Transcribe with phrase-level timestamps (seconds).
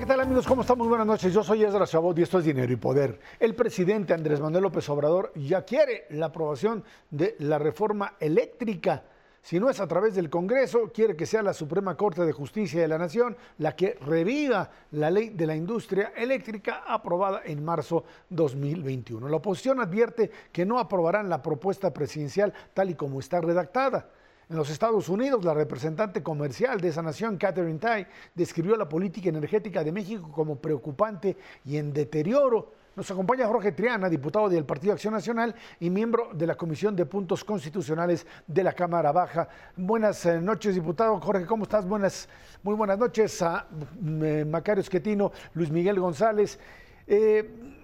[0.00, 0.46] ¿qué tal amigos?
[0.46, 0.78] ¿Cómo están?
[0.78, 1.30] Muy buenas noches.
[1.30, 3.20] Yo soy Ezra Chabot y esto es Dinero y Poder.
[3.38, 9.04] El presidente Andrés Manuel López Obrador ya quiere la aprobación de la reforma eléctrica.
[9.42, 12.80] Si no es a través del Congreso, quiere que sea la Suprema Corte de Justicia
[12.80, 18.04] de la Nación la que reviva la ley de la industria eléctrica aprobada en marzo
[18.30, 19.28] 2021.
[19.28, 24.08] La oposición advierte que no aprobarán la propuesta presidencial tal y como está redactada.
[24.50, 28.04] En los Estados Unidos, la representante comercial de esa nación, Catherine Tai,
[28.34, 32.72] describió la política energética de México como preocupante y en deterioro.
[32.96, 37.06] Nos acompaña Jorge Triana, diputado del Partido Acción Nacional y miembro de la Comisión de
[37.06, 39.48] Puntos Constitucionales de la Cámara Baja.
[39.76, 41.20] Buenas eh, noches, diputado.
[41.20, 41.86] Jorge, ¿cómo estás?
[41.86, 42.28] Buenas,
[42.64, 43.68] muy buenas noches a
[44.04, 46.58] eh, Macario Esquetino, Luis Miguel González.
[47.06, 47.79] Eh,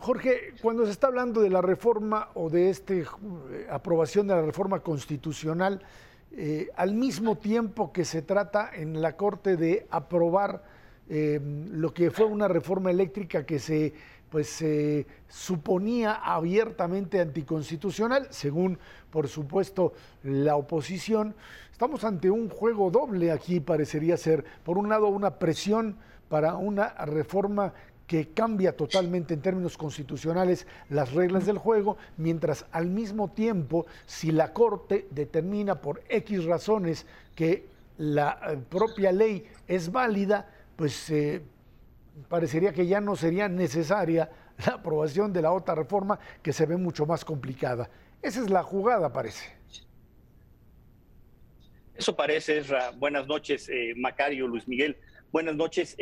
[0.00, 3.04] Jorge, cuando se está hablando de la reforma o de esta eh,
[3.70, 5.82] aprobación de la reforma constitucional,
[6.32, 10.62] eh, al mismo tiempo que se trata en la Corte de aprobar
[11.08, 11.38] eh,
[11.72, 13.92] lo que fue una reforma eléctrica que se
[14.30, 18.78] pues se suponía abiertamente anticonstitucional, según
[19.10, 19.92] por supuesto
[20.22, 21.34] la oposición.
[21.72, 24.44] Estamos ante un juego doble aquí, parecería ser.
[24.62, 25.96] Por un lado, una presión
[26.28, 27.74] para una reforma
[28.10, 34.32] que cambia totalmente en términos constitucionales las reglas del juego, mientras al mismo tiempo, si
[34.32, 41.40] la Corte determina por X razones que la eh, propia ley es válida, pues eh,
[42.28, 44.28] parecería que ya no sería necesaria
[44.66, 47.88] la aprobación de la otra reforma que se ve mucho más complicada.
[48.20, 49.52] Esa es la jugada, parece.
[51.94, 52.60] Eso parece,
[52.98, 54.96] Buenas noches, eh, Macario, Luis Miguel.
[55.30, 55.96] Buenas noches.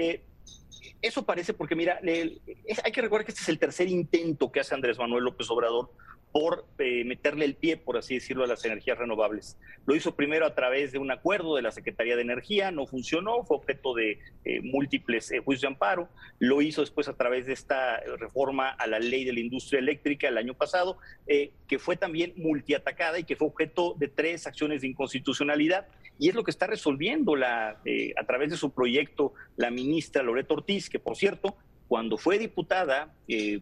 [1.01, 4.75] Eso parece porque, mira, hay que recordar que este es el tercer intento que hace
[4.75, 5.91] Andrés Manuel López Obrador
[6.33, 9.57] por eh, meterle el pie, por así decirlo, a las energías renovables.
[9.87, 13.45] Lo hizo primero a través de un acuerdo de la Secretaría de Energía, no funcionó,
[13.45, 16.09] fue objeto de eh, múltiples eh, juicios de amparo.
[16.39, 20.29] Lo hizo después a través de esta reforma a la ley de la industria eléctrica
[20.29, 24.89] el año pasado, que fue también multiatacada y que fue objeto de tres acciones de
[24.89, 25.87] inconstitucionalidad.
[26.19, 27.81] Y es lo que está resolviendo la,
[28.17, 31.57] a través de su proyecto la ministra Loreto Ortiz, que por cierto,
[31.87, 33.15] cuando fue diputada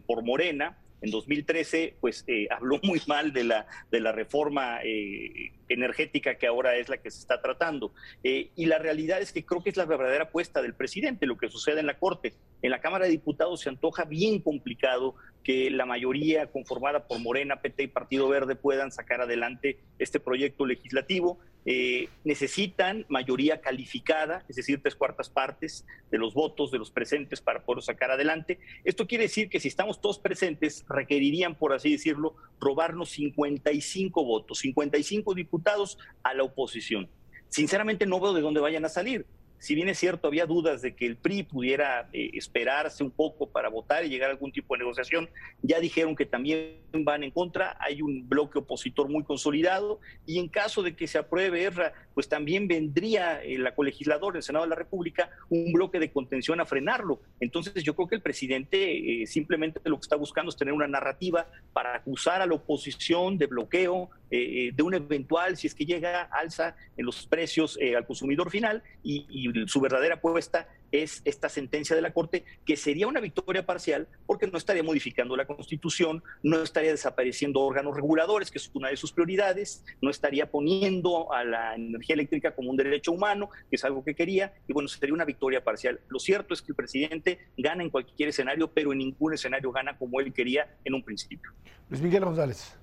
[0.05, 5.51] por Morena, en 2013 pues eh, habló muy mal de la, de la reforma eh,
[5.69, 7.93] energética que ahora es la que se está tratando.
[8.23, 11.37] Eh, y la realidad es que creo que es la verdadera apuesta del presidente, lo
[11.37, 12.33] que sucede en la Corte.
[12.61, 17.61] En la Cámara de Diputados se antoja bien complicado que la mayoría conformada por Morena,
[17.61, 21.39] PT y Partido Verde puedan sacar adelante este proyecto legislativo.
[21.65, 27.41] Eh, necesitan mayoría calificada, es decir, tres cuartas partes de los votos de los presentes
[27.41, 28.59] para poder sacar adelante.
[28.83, 34.59] Esto quiere decir que si estamos todos presentes, requerirían, por así decirlo, robarnos 55 votos,
[34.59, 37.09] 55 diputados a la oposición.
[37.49, 39.25] Sinceramente no veo de dónde vayan a salir
[39.59, 43.49] si bien es cierto, había dudas de que el PRI pudiera eh, esperarse un poco
[43.49, 45.29] para votar y llegar a algún tipo de negociación,
[45.61, 50.47] ya dijeron que también van en contra, hay un bloque opositor muy consolidado y en
[50.47, 54.69] caso de que se apruebe ERRA, pues también vendría eh, la colegisladora, el Senado de
[54.69, 57.19] la República, un bloque de contención a frenarlo.
[57.39, 60.87] Entonces yo creo que el presidente eh, simplemente lo que está buscando es tener una
[60.87, 66.23] narrativa para acusar a la oposición de bloqueo, de un eventual, si es que llega,
[66.23, 72.01] alza en los precios al consumidor final y su verdadera apuesta es esta sentencia de
[72.01, 76.91] la Corte, que sería una victoria parcial porque no estaría modificando la Constitución, no estaría
[76.91, 82.13] desapareciendo órganos reguladores, que es una de sus prioridades, no estaría poniendo a la energía
[82.13, 85.63] eléctrica como un derecho humano, que es algo que quería, y bueno, sería una victoria
[85.63, 85.99] parcial.
[86.07, 89.97] Lo cierto es que el presidente gana en cualquier escenario, pero en ningún escenario gana
[89.97, 91.51] como él quería en un principio.
[91.89, 92.75] Luis Miguel González.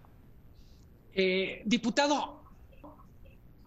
[1.15, 2.43] Eh, diputado,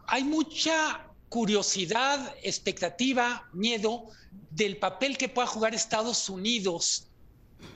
[0.08, 4.06] hay mucha curiosidad, expectativa, miedo
[4.50, 7.08] del papel que pueda jugar Estados Unidos,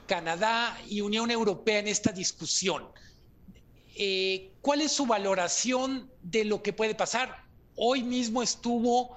[0.07, 2.87] Canadá y Unión Europea en esta discusión.
[3.95, 7.43] Eh, ¿Cuál es su valoración de lo que puede pasar?
[7.75, 9.15] Hoy mismo estuvo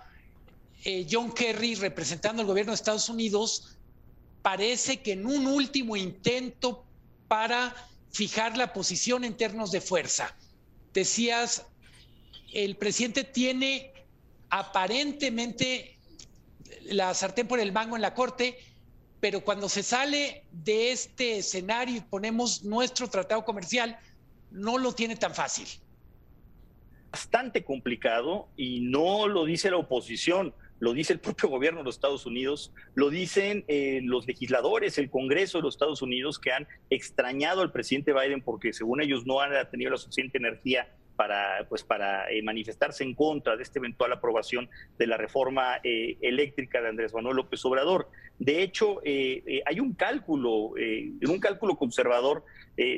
[0.84, 3.76] eh, John Kerry representando al gobierno de Estados Unidos.
[4.42, 6.84] Parece que en un último intento
[7.28, 7.74] para
[8.10, 10.36] fijar la posición en términos de fuerza.
[10.92, 11.64] Decías,
[12.52, 13.93] el presidente tiene
[14.54, 15.98] aparentemente
[16.84, 18.56] la sartén por el mango en la corte,
[19.18, 23.98] pero cuando se sale de este escenario y ponemos nuestro tratado comercial,
[24.52, 25.66] no lo tiene tan fácil.
[27.10, 31.96] Bastante complicado y no lo dice la oposición, lo dice el propio gobierno de los
[31.96, 36.68] Estados Unidos, lo dicen eh, los legisladores, el Congreso de los Estados Unidos que han
[36.90, 41.82] extrañado al presidente Biden porque según ellos no han tenido la suficiente energía para, pues,
[41.82, 44.68] para eh, manifestarse en contra de esta eventual aprobación
[44.98, 48.08] de la reforma eh, eléctrica de Andrés Manuel López Obrador.
[48.38, 52.44] De hecho, eh, hay un cálculo, en un cálculo conservador,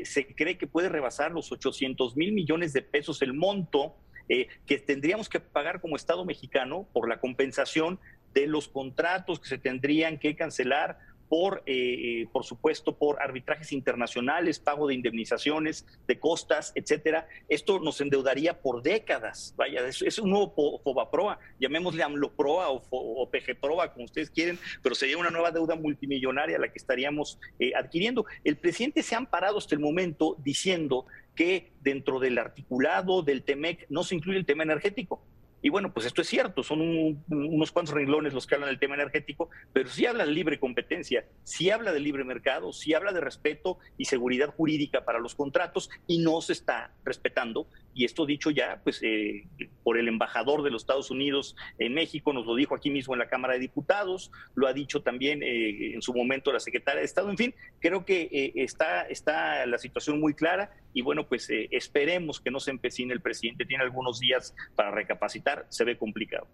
[0.05, 3.97] se cree que puede rebasar los 800 mil millones de pesos el monto
[4.29, 8.01] que tendríamos que pagar como Estado mexicano por la compensación
[8.33, 10.99] de los contratos que se tendrían que cancelar
[11.29, 17.29] por, eh, eh, por supuesto, por arbitrajes internacionales, pago de indemnizaciones, de costas, etcétera.
[17.49, 19.55] Esto nos endeudaría por décadas.
[19.57, 25.19] Vaya, es, un nuevo FOBAPROA, llamémosle AMLOPROA o, o PGPROA, como ustedes quieren, pero sería
[25.19, 28.27] una nueva deuda multimillonaria la que estaríamos eh, adquiriendo.
[28.45, 33.87] El presidente se ha amparado hasta el momento diciendo que dentro del articulado del TEMEC
[33.91, 35.23] no se incluye el tema energético.
[35.63, 36.81] Y bueno, pues esto es cierto, son
[37.29, 41.25] unos cuantos renglones los que hablan del tema energético, pero sí habla de libre competencia,
[41.45, 45.89] sí habla de libre mercado, sí habla de respeto y seguridad jurídica para los contratos
[46.07, 47.67] y no se está respetando.
[47.95, 49.47] Y esto dicho ya, pues eh,
[49.83, 53.21] por el embajador de los Estados Unidos en México, nos lo dijo aquí mismo en
[53.21, 57.07] la Cámara de Diputados, lo ha dicho también eh, en su momento la secretaria de
[57.07, 57.31] Estado.
[57.31, 62.41] En fin, creo que eh, está, está la situación muy clara y bueno, pues esperemos
[62.41, 63.67] que no se empecine el presidente.
[63.67, 66.47] Tiene algunos días para recapacitar se ve complicado.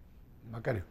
[0.50, 0.84] Macario.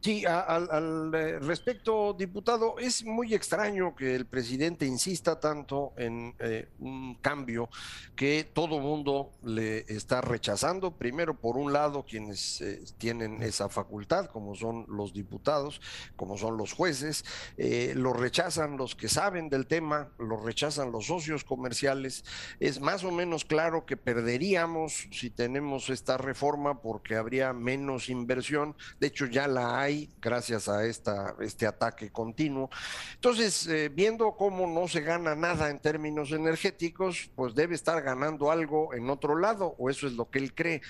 [0.00, 6.68] Sí, al, eh, respecto, diputado, es muy extraño que el presidente insista tanto en eh,
[6.78, 7.68] un cambio
[8.14, 10.92] que todo mundo le está rechazando.
[10.92, 15.80] Primero, por un lado, quienes eh, tienen esa facultad, como son los diputados,
[16.14, 17.24] como son los jueces,
[17.56, 22.24] lo rechazan los que saben del tema, lo rechazan los socios comerciales.
[22.60, 28.76] Es más o menos claro que perderíamos si tenemos esta reforma porque habría menos inversión.
[29.00, 32.68] De hecho, ya la hay gracias a esta, este ataque continuo.
[33.14, 38.50] Entonces, eh, viendo cómo no se gana nada en términos energéticos, pues debe estar ganando
[38.50, 40.82] algo en otro lado, o eso es lo que él cree.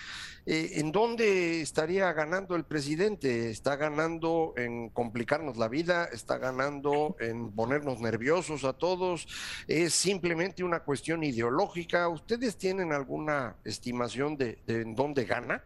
[0.46, 3.50] Eh, ¿En dónde estaría ganando el presidente?
[3.50, 6.04] ¿Está ganando en complicarnos la vida?
[6.12, 9.26] ¿Está ganando en ponernos nerviosos a todos?
[9.66, 12.08] ¿Es simplemente una cuestión ideológica?
[12.08, 15.64] ¿Ustedes tienen alguna estimación de, de en dónde gana?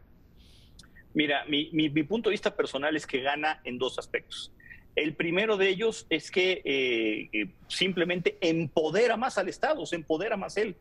[1.13, 4.53] Mira, mi, punto de vista personal es que gana en dos aspectos.
[4.95, 10.37] El primero de ellos es que eh, eh, simplemente empodera más al Estado, se empodera
[10.37, 10.77] más él.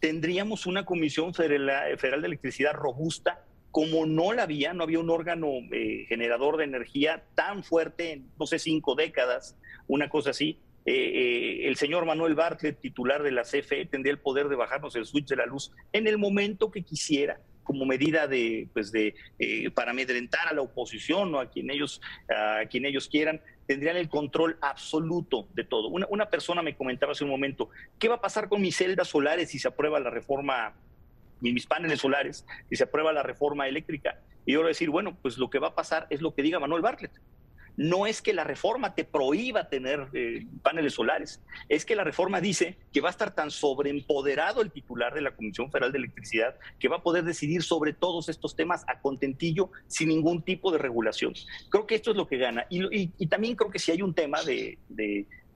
[0.00, 5.48] Tendríamos una Comisión Federal, de Electricidad robusta, como no la había, no había un órgano
[5.72, 10.58] eh, generador de energía tan fuerte en, no sé, cinco décadas, una cosa así.
[10.86, 15.28] el señor Manuel Bartlett, titular de la CFE, tendría el poder de bajarnos el switch
[15.28, 19.90] de la luz en el momento que quisiera como medida de, pues de, eh, para
[19.90, 24.58] amedrentar a la oposición o a quien ellos, a quien ellos quieran, tendrían el control
[24.60, 25.88] absoluto de todo.
[25.88, 29.08] Una, una persona me comentaba hace un momento, ¿qué va a pasar con mis celdas
[29.08, 30.74] solares si se aprueba la reforma,
[31.40, 34.20] mis paneles solares, si se aprueba la reforma eléctrica?
[34.46, 36.42] Y yo voy a decir, bueno, pues lo que va a pasar es lo que
[36.42, 37.12] diga Manuel Bartlett
[37.76, 42.40] no es que la reforma te prohíba tener eh, paneles solares, es que la reforma
[42.40, 46.56] dice que va a estar tan sobreempoderado el titular de la Comisión Federal de Electricidad
[46.78, 50.78] que va a poder decidir sobre todos estos temas a contentillo sin ningún tipo de
[50.78, 51.34] regulación.
[51.70, 52.66] Creo que esto es lo que gana.
[52.70, 54.78] Y, también creo que si hay un tema de,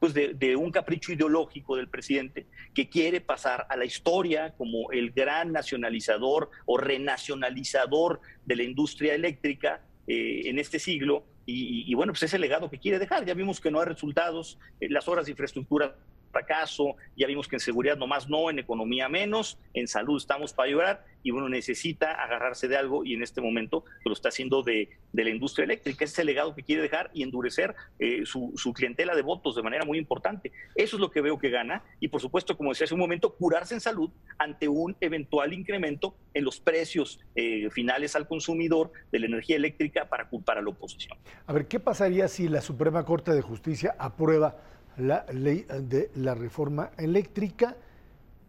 [0.01, 5.13] pues de, un capricho ideológico del presidente que quiere pasar a la historia como el
[5.13, 12.25] gran nacionalizador o renacionalizador de la industria eléctrica eh, en este siglo y, bueno, pues
[12.25, 13.25] ese legado que quiere dejar.
[13.25, 15.97] Ya vimos que no hay resultados, eh, las obras de infraestructura
[16.31, 20.71] fracaso, ya vimos que en seguridad nomás no, en economía menos, en salud estamos para
[20.71, 24.89] llorar y uno necesita agarrarse de algo y en este momento lo está haciendo de,
[25.13, 26.05] la industria eléctrica.
[26.05, 29.63] Ese es el legado que quiere dejar y endurecer eh, su, clientela de votos de
[29.63, 30.53] manera muy importante.
[30.75, 33.35] Eso es lo que veo que gana y por supuesto, como decía hace un momento,
[33.35, 39.19] curarse en salud ante un eventual incremento en los precios eh, finales al consumidor de
[39.19, 41.19] la energía eléctrica para culpar a la oposición.
[41.47, 44.57] A ver, ¿qué pasaría si la Suprema Corte de Justicia aprueba
[44.99, 47.77] la ley de la reforma eléctrica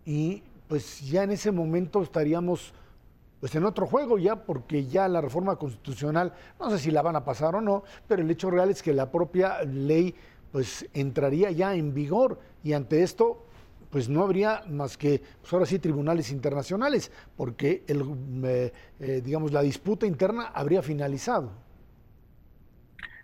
[0.06, 2.74] y pues ya en ese momento estaríamos
[3.40, 7.16] pues en otro juego ya, porque ya la reforma constitucional, no sé si la van
[7.16, 10.14] a pasar o no, pero el hecho real es que la propia ley
[10.52, 13.46] pues entraría ya en vigor y ante esto
[13.90, 18.04] pues no habría más que, pues ahora sí, tribunales internacionales, porque el,
[18.44, 21.50] eh, eh, digamos, la disputa interna habría finalizado.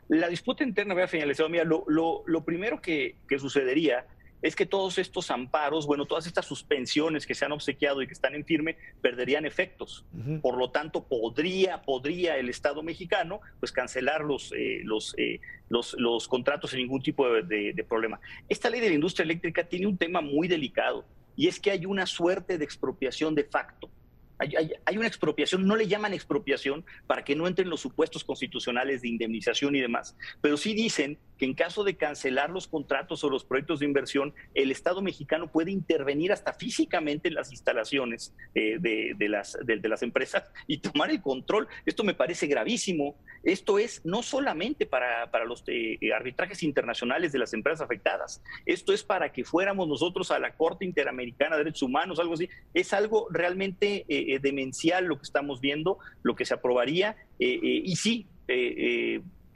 [0.07, 1.49] La disputa interna había finalizado.
[1.49, 4.05] Mira, lo, lo, primero que, sucedería
[4.41, 8.13] es que todos estos amparos, bueno, todas estas suspensiones que se han obsequiado y que
[8.13, 10.05] están en firme, perderían efectos.
[10.41, 15.95] Por lo tanto, podría, podría el Estado mexicano pues cancelar los, eh, los, eh, los,
[15.97, 18.19] los, contratos sin ningún tipo de, de problema.
[18.47, 21.85] Esta ley de la industria eléctrica tiene un tema muy delicado y es que hay
[21.85, 23.89] una suerte de expropiación de facto.
[24.37, 29.07] Hay, una expropiación, no le llaman expropiación para que no entren los supuestos constitucionales de
[29.07, 33.43] indemnización y demás, pero sí dicen que en caso de cancelar los contratos o los
[33.43, 39.29] proyectos de inversión, el Estado mexicano puede intervenir hasta físicamente en las instalaciones eh, de,
[39.29, 41.67] las, de, las empresas y tomar el control.
[41.85, 43.15] Esto me parece gravísimo.
[43.43, 48.91] Esto es no solamente para, para los eh, arbitrajes internacionales de las empresas afectadas, esto
[48.91, 52.49] es para que fuéramos nosotros a la Corte Interamericana de Derechos Humanos, algo así.
[52.73, 54.05] Es algo realmente...
[54.07, 57.15] Eh, eh, demencial lo que estamos viendo, lo que se aprobaría.
[57.39, 58.27] Eh, eh, y sí,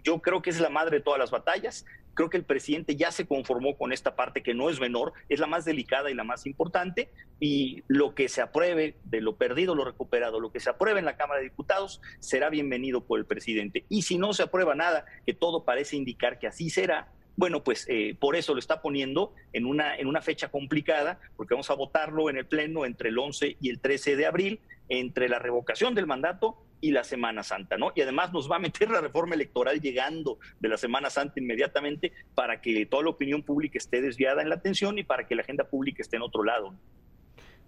[0.03, 1.85] yo creo que es la madre de todas las batallas.
[2.13, 5.39] Creo que el presidente ya se conformó con esta parte que no es menor, es
[5.39, 7.09] la más delicada y la más importante.
[7.39, 11.05] Y lo que se apruebe de lo perdido, lo recuperado, lo que se apruebe en
[11.05, 13.85] la Cámara de Diputados será bienvenido por el presidente.
[13.88, 17.07] Y si no se aprueba nada, que todo parece indicar que así será,
[17.39, 21.53] bueno, pues eh, por eso lo está poniendo en una, en una fecha complicada, porque
[21.53, 25.29] vamos a votarlo en el Pleno entre el 11 y el 13 de abril, entre
[25.29, 27.93] la revocación del mandato y la Semana Santa, ¿no?
[27.96, 32.12] Y además nos va a meter la reforma electoral llegando de la Semana Santa inmediatamente
[32.36, 35.43] para que toda la opinión pública esté desviada en la atención y para que la
[35.43, 36.75] agenda pública esté en otro lado.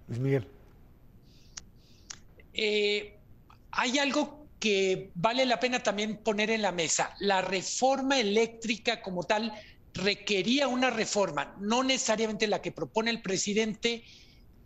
[0.10, 0.48] Luis Miguel.
[2.54, 3.16] Eh,
[3.72, 7.16] hay algo que vale la pena también poner en la mesa.
[7.20, 9.52] La reforma eléctrica como tal
[9.94, 14.04] requería una reforma, no necesariamente la que propone el presidente,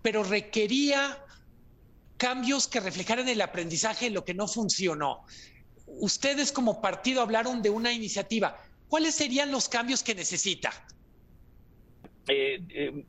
[0.01, 1.17] pero requería
[2.17, 5.23] cambios que reflejaran el aprendizaje de lo que no funcionó.
[5.87, 8.61] Ustedes como partido hablaron de una iniciativa.
[8.89, 10.71] ¿Cuáles serían los cambios que necesita?
[12.27, 13.05] Eh, eh,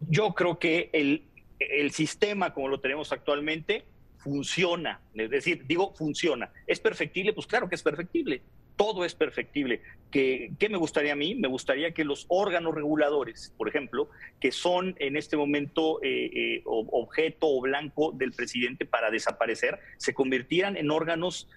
[0.00, 1.22] yo creo que el,
[1.60, 3.84] el sistema como lo tenemos actualmente
[4.26, 6.50] funciona, es decir, digo funciona.
[6.66, 7.32] ¿Es perfectible?
[7.32, 8.42] Pues claro que es perfectible.
[8.74, 9.82] Todo es perfectible.
[10.10, 11.36] ¿Qué, me gustaría a mí?
[11.36, 16.62] Me gustaría que los órganos reguladores, por ejemplo, que son en este momento eh, eh,
[16.64, 21.48] objeto o blanco del presidente para desaparecer, se convirtieran en órganos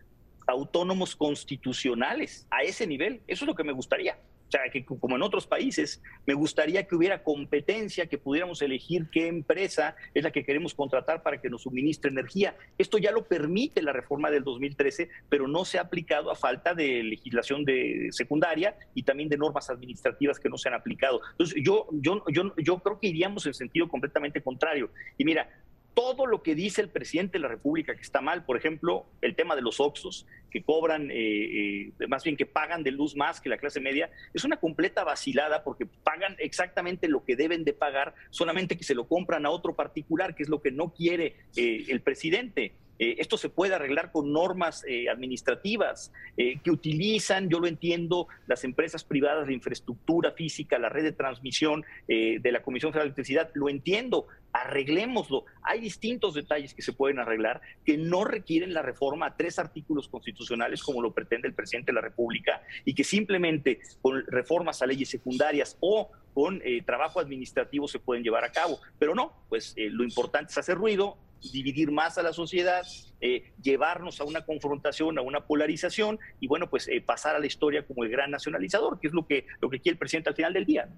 [0.45, 3.21] autónomos constitucionales a ese nivel.
[3.25, 4.15] Eso es lo que me gustaría.
[4.50, 9.06] O sea, que como en otros países, me gustaría que hubiera competencia, que pudiéramos elegir
[9.12, 12.58] qué empresa es la que queremos contratar para que nos suministre energía.
[12.79, 16.74] Esto ya lo permite la reforma del 2013, pero no se ha aplicado a falta
[16.74, 21.22] de legislación de secundaria y también de normas administrativas que no se han aplicado.
[21.34, 24.89] Entonces, yo, yo, yo, yo creo que iríamos en sentido completamente contrario.
[25.20, 25.48] Y mira,
[25.93, 29.36] todo lo que dice el presidente de la República que está mal, por ejemplo, el
[29.36, 33.41] tema de los Oxos, que cobran, eh, eh, más bien que pagan de luz más
[33.41, 37.74] que la clase media, es una completa vacilada porque pagan exactamente lo que deben de
[37.74, 41.36] pagar, solamente que se lo compran a otro particular, que es lo que no quiere
[41.55, 42.74] eh, el presidente.
[43.00, 48.27] Eh, esto se puede arreglar con normas eh, administrativas eh, que utilizan, yo lo entiendo,
[48.46, 53.10] las empresas privadas de infraestructura física, la red de transmisión de la Comisión Federal de
[53.10, 55.46] Electricidad, lo entiendo, arreglémoslo.
[55.62, 60.10] Hay distintos detalles que se pueden arreglar que no requieren la reforma a tres artículos
[60.10, 64.88] constitucionales como lo pretende el presidente de la República y que simplemente con reformas a
[64.88, 68.79] leyes secundarias o con trabajo administrativo se pueden llevar a cabo.
[68.98, 72.84] Pero no, pues lo importante es hacer ruido, dividir más a la sociedad,
[73.22, 77.46] eh, llevarnos a una confrontación, a una polarización y bueno, pues eh, pasar a la
[77.46, 80.36] historia como el gran nacionalizador, que es lo que, lo que quiere el presidente al
[80.36, 80.89] final del día.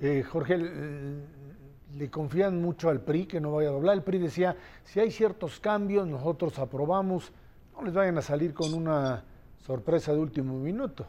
[0.00, 3.96] Eh, Jorge, le confían mucho al PRI que no vaya a doblar.
[3.96, 7.32] El PRI decía, si hay ciertos cambios, nosotros aprobamos,
[7.74, 9.24] no les vayan a salir con una
[9.66, 11.06] sorpresa de último minuto.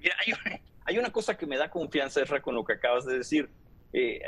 [0.00, 3.18] Mira, hay, hay una cosa que me da confianza, Erra, con lo que acabas de
[3.18, 3.48] decir
[3.92, 4.20] eh,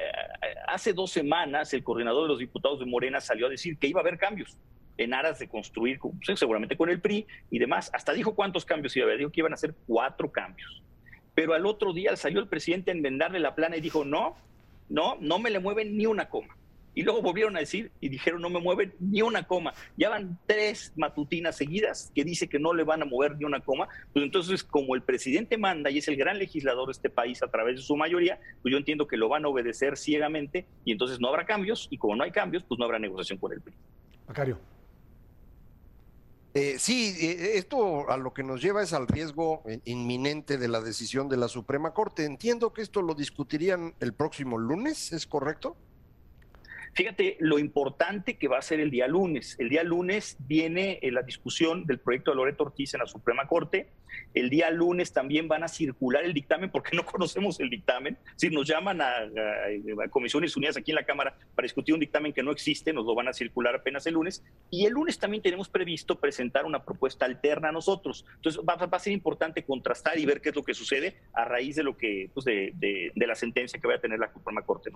[0.66, 4.00] hace dos semanas el coordinador de los diputados de Morena salió a decir que iba
[4.00, 4.58] a haber cambios
[4.96, 7.90] en aras de construir, pues, seguramente con el PRI y demás.
[7.92, 10.82] Hasta dijo cuántos cambios iba a haber, dijo que iban a ser cuatro cambios.
[11.34, 14.36] Pero al otro día salió el presidente a enmendarle la plana y dijo, no,
[14.88, 16.56] no, no me le mueven ni una coma.
[16.94, 19.74] Y luego volvieron a decir y dijeron no me mueven ni una coma.
[19.96, 23.60] Ya van tres matutinas seguidas que dice que no le van a mover ni una
[23.60, 23.88] coma.
[24.12, 27.50] Pues entonces, como el presidente manda y es el gran legislador de este país a
[27.50, 31.20] través de su mayoría, pues yo entiendo que lo van a obedecer ciegamente y entonces
[31.20, 33.74] no habrá cambios y como no hay cambios, pues no habrá negociación con el PRI.
[34.28, 34.58] Macario.
[36.54, 40.80] Eh, sí, eh, esto a lo que nos lleva es al riesgo inminente de la
[40.80, 42.24] decisión de la Suprema Corte.
[42.24, 45.76] Entiendo que esto lo discutirían el próximo lunes, ¿es correcto?
[46.94, 49.56] Fíjate lo importante que va a ser el día lunes.
[49.58, 53.48] El día lunes viene eh, la discusión del proyecto de Loreto Ortiz en la Suprema
[53.48, 53.88] Corte.
[54.32, 58.16] El día lunes también van a circular el dictamen porque no conocemos el dictamen.
[58.36, 59.28] Si nos llaman a,
[60.08, 63.14] Comisiones Unidas aquí en la Cámara para discutir un dictamen que no existe, nos lo
[63.16, 64.44] van a circular apenas el lunes.
[64.70, 68.24] Y el lunes también tenemos previsto presentar una propuesta alterna a nosotros.
[68.36, 71.74] Entonces va, a ser importante contrastar y ver qué es lo que sucede a raíz
[71.74, 74.92] de lo que, pues de, la sentencia que va a tener la Suprema Corte.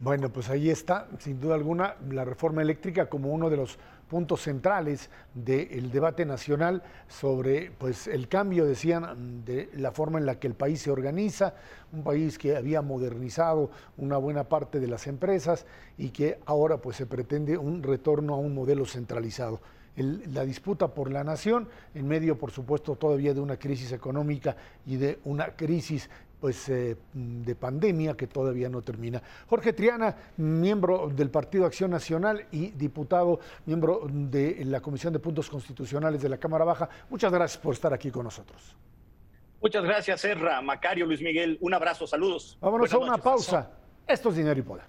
[0.00, 4.42] Bueno, pues ahí está, sin duda alguna, la reforma eléctrica como uno de los puntos
[4.42, 10.48] centrales del debate nacional sobre pues, el cambio, decían, de la forma en la que
[10.48, 11.54] el país se organiza,
[11.92, 15.64] un país que había modernizado una buena parte de las empresas
[15.96, 19.60] y que ahora pues, se pretende un retorno a un modelo centralizado.
[19.96, 24.96] la disputa por la nación, en medio, por supuesto, todavía de una crisis económica y
[24.96, 26.10] de una crisis
[26.40, 29.22] pues, eh, de pandemia que todavía no termina.
[29.48, 35.48] Jorge Triana, miembro del Partido Acción Nacional y diputado, miembro de la Comisión de Puntos
[35.48, 38.76] Constitucionales de la Cámara Baja, muchas gracias por estar aquí con nosotros.
[39.60, 41.56] Muchas gracias, Serra, Macario, Luis Miguel.
[41.62, 42.58] Un abrazo, saludos.
[42.60, 43.70] Vámonos a una pausa.
[44.06, 44.84] Esto es Dinero y Poder.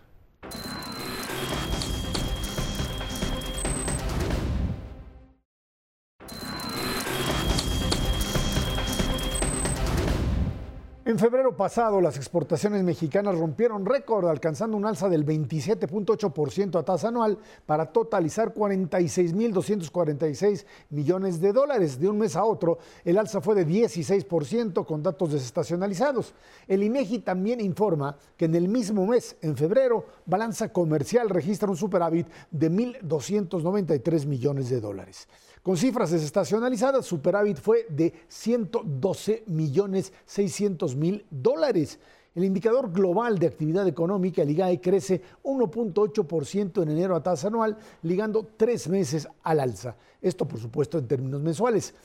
[11.08, 17.10] En febrero pasado, las exportaciones mexicanas rompieron récord, alcanzando un alza del 27.8% a tasa
[17.10, 22.00] anual para totalizar 46.246 millones de dólares.
[22.00, 26.34] De un mes a otro, el alza fue de 16% con datos desestacionalizados.
[26.68, 31.78] El INEGI también informa que en el mismo mes, en febrero, balanza comercial registra un
[31.78, 35.28] superávit de 1.293 millones de dólares.
[35.66, 41.98] Con cifras desestacionalizadas, superávit fue de 112 millones 600 mil dólares.
[42.36, 47.80] El indicador global de actividad económica, el IGAE, crece 1.8% en enero a tasa anual,
[48.04, 49.96] ligando tres meses al alza.
[50.22, 51.96] Esto, por supuesto, en términos mensuales.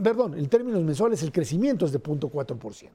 [0.00, 2.88] Perdón, en términos mensuales el crecimiento es de 0.4%.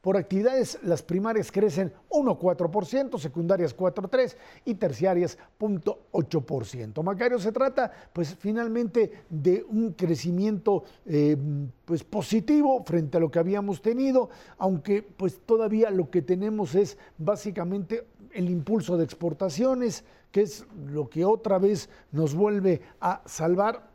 [0.00, 7.02] Por actividades, las primarias crecen 1,4%, secundarias 4,3% y terciarias 0.8%.
[7.02, 11.36] Macario, se trata pues finalmente de un crecimiento eh,
[11.84, 16.96] pues positivo frente a lo que habíamos tenido, aunque pues todavía lo que tenemos es
[17.18, 23.90] básicamente el impulso de exportaciones, que es lo que otra vez nos vuelve a salvar.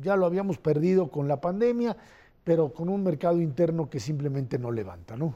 [0.00, 1.98] ya lo habíamos perdido con la pandemia
[2.44, 5.34] pero con un mercado interno que simplemente no levanta, ¿no?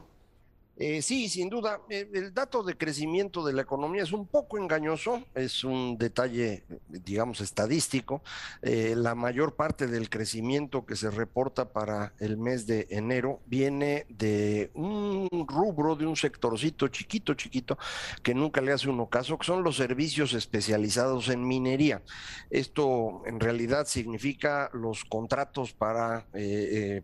[0.79, 1.81] Eh, sí, sin duda.
[1.89, 6.65] Eh, el dato de crecimiento de la economía es un poco engañoso, es un detalle,
[6.87, 8.21] digamos, estadístico.
[8.61, 14.05] Eh, la mayor parte del crecimiento que se reporta para el mes de enero viene
[14.09, 17.77] de un rubro, de un sectorcito chiquito, chiquito,
[18.21, 22.03] que nunca le hace uno caso, que son los servicios especializados en minería.
[22.51, 26.27] Esto en realidad significa los contratos para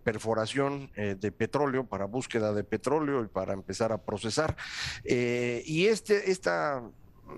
[0.03, 4.55] perforación de petróleo, para búsqueda de petróleo y para empezar a procesar.
[5.05, 6.83] Eh, y este, esta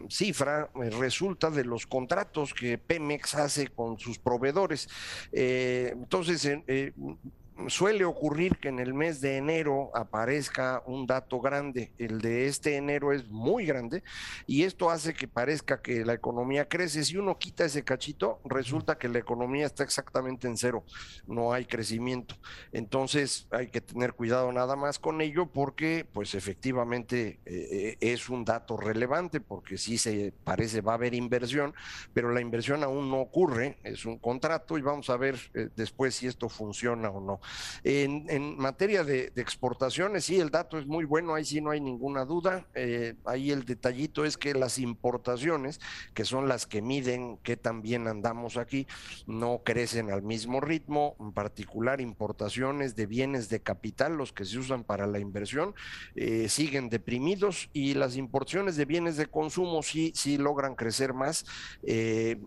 [0.09, 4.89] cifra eh, resulta de los contratos que Pemex hace con sus proveedores.
[5.31, 6.49] Eh, entonces,
[7.67, 11.93] suele ocurrir que en el mes de enero aparezca un dato grande.
[11.97, 14.03] El de este enero es muy grande
[14.45, 17.03] y esto hace que parezca que la economía crece.
[17.03, 20.83] Si uno quita ese cachito, resulta que la economía está exactamente en cero,
[21.27, 22.35] no hay crecimiento.
[22.71, 28.45] Entonces hay que tener cuidado nada más con ello porque pues efectivamente eh, es un
[28.45, 31.73] dato relevante porque sí se parece va a haber inversión,
[32.13, 36.15] pero la inversión aún no ocurre, es un contrato y vamos a ver eh, después
[36.15, 37.39] si esto funciona o no.
[37.83, 42.25] En, materia de, exportaciones, sí, el dato es muy bueno, ahí sí no hay ninguna
[42.25, 42.67] duda.
[42.73, 45.79] Eh, ahí el detallito es que las importaciones,
[46.13, 48.87] que son las que miden que también andamos aquí,
[49.27, 54.57] no crecen al mismo ritmo, en particular importaciones de bienes de capital, los que se
[54.57, 55.75] usan para la inversión,
[56.15, 61.45] eh, siguen deprimidos y las importaciones de bienes de consumo sí, sí logran crecer más.
[61.83, 62.37] Eh,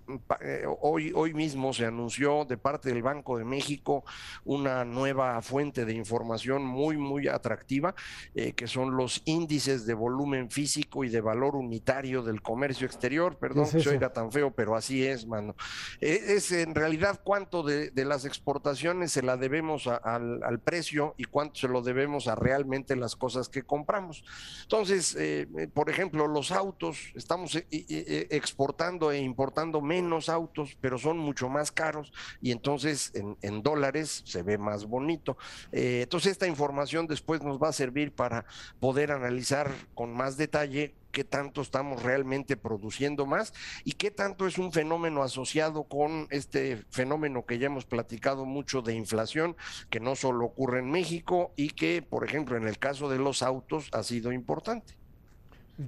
[0.80, 4.04] hoy, hoy mismo se anunció de parte del Banco de México
[4.44, 7.94] una nueva fuente de información muy, muy atractiva,
[8.34, 13.36] eh, que son los índices de volumen físico y de valor unitario del comercio exterior.
[13.36, 15.54] Perdón que se oiga tan feo, pero así es, mano.
[16.00, 21.60] Eh, es en realidad cuánto de, las exportaciones se la debemos al, precio y cuánto
[21.60, 24.24] se lo debemos a realmente las cosas que compramos.
[24.62, 31.48] Entonces, eh, por ejemplo, los autos, estamos exportando e importando menos autos, pero son mucho
[31.48, 35.36] más caros y entonces en, en dólares se ve más bonito.
[35.72, 38.44] Eh, entonces esta información después nos va a servir para
[38.80, 43.52] poder analizar con más detalle qué tanto estamos realmente produciendo más
[43.84, 48.82] y qué tanto es un fenómeno asociado con este fenómeno que ya hemos platicado mucho
[48.82, 49.56] de inflación,
[49.90, 53.42] que no solo ocurre en México y que, por ejemplo, en el caso de los
[53.42, 54.94] autos ha sido importante.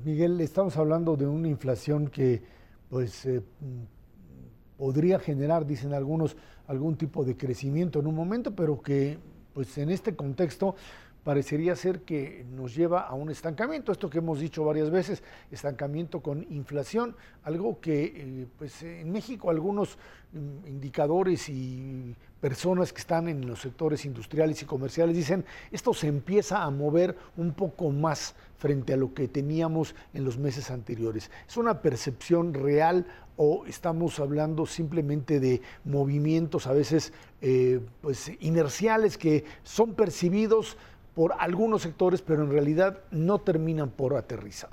[0.05, 2.42] Miguel, estamos hablando de una inflación que
[2.88, 3.42] pues eh,
[4.76, 6.37] podría generar, dicen algunos,
[6.70, 9.18] algún tipo de crecimiento en un momento, pero que
[9.52, 10.76] pues en este contexto
[11.24, 16.20] parecería ser que nos lleva a un estancamiento, esto que hemos dicho varias veces, estancamiento
[16.20, 19.98] con inflación, algo que eh, pues en México algunos
[20.33, 26.09] mm, indicadores y personas que están en los sectores industriales y comerciales dicen, esto se
[26.09, 31.31] empieza a mover un poco más frente a lo que teníamos en los meses anteriores.
[31.48, 39.16] ¿Es una percepción real o estamos hablando simplemente de movimientos a veces eh, pues, inerciales
[39.16, 40.76] que son percibidos
[41.14, 44.70] por algunos sectores, pero en realidad no terminan por aterrizar.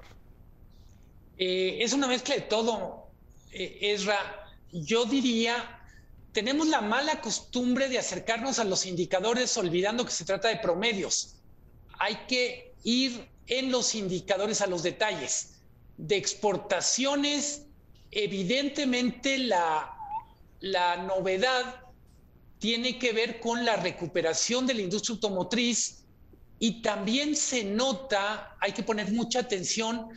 [1.37, 3.07] Eh, es una mezcla de todo,
[3.51, 4.17] eh, Ezra.
[4.71, 5.76] Yo diría,
[6.37, 11.37] tenemos la mala costumbre de acercarnos a los indicadores olvidando que se trata de promedios.
[11.97, 15.55] Hay que ir en los indicadores a los detalles.
[15.97, 17.63] De exportaciones,
[18.11, 19.91] evidentemente la,
[20.59, 21.81] la novedad
[22.59, 26.03] tiene que ver con la recuperación de la industria automotriz
[26.59, 30.09] y también se nota, hay que poner mucha atención,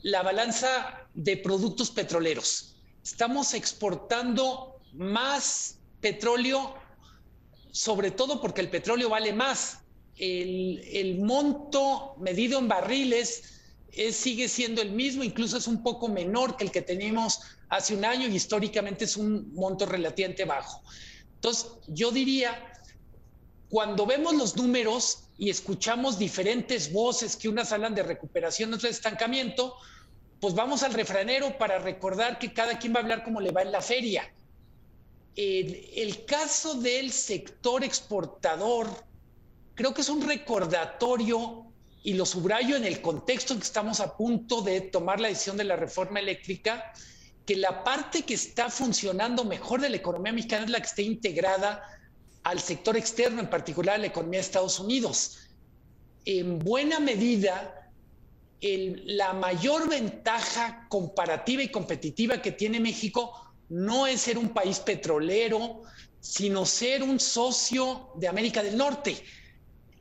[0.00, 2.76] la balanza de productos petroleros.
[3.04, 6.74] Estamos exportando más petróleo,
[7.70, 9.80] sobre todo porque el petróleo vale más.
[10.18, 13.60] El, monto medido en barriles
[14.12, 18.04] sigue siendo el mismo, incluso es un poco menor que el que teníamos hace un
[18.04, 20.82] año y históricamente es un monto relativamente bajo.
[21.34, 22.72] Entonces, yo diría,
[23.68, 28.90] cuando vemos los números, y escuchamos diferentes voces que unas hablan de recuperación, otras de
[28.90, 29.74] estancamiento,
[30.40, 33.62] pues vamos al refranero para recordar que cada quien va a hablar cómo le va
[33.62, 34.32] en la feria.
[35.36, 38.88] El, el caso del sector exportador,
[39.74, 41.66] creo que es un recordatorio
[42.02, 45.56] y lo subrayo en el contexto en que estamos a punto de tomar la decisión
[45.56, 46.92] de la reforma eléctrica,
[47.44, 51.02] que la parte que está funcionando mejor de la economía mexicana es la que esté
[51.02, 51.82] integrada
[52.44, 55.48] al sector externo, en particular a la economía de Estados Unidos.
[56.24, 57.90] En buena medida,
[58.60, 65.82] la mayor ventaja comparativa y competitiva que tiene México no es ser un país petrolero,
[66.20, 69.22] sino ser un socio de América del Norte.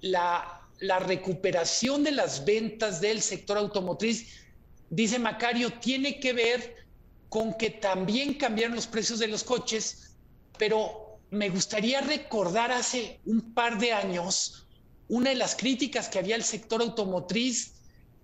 [0.02, 0.52] La,
[1.00, 4.46] recuperación de las ventas del sector automotriz,
[4.90, 6.76] dice Macario, tiene que ver
[7.30, 10.16] con que también cambiaron los precios de los coches,
[10.60, 14.68] pero me gustaría recordar hace un par de años,
[15.08, 17.74] una de las críticas que había al sector automotriz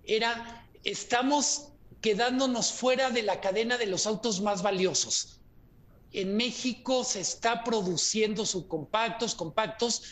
[0.04, 1.71] era, estamos
[2.02, 5.40] quedándonos fuera de la cadena de los autos más valiosos.
[6.12, 10.02] En México se está produciendo subcompactos, compactos,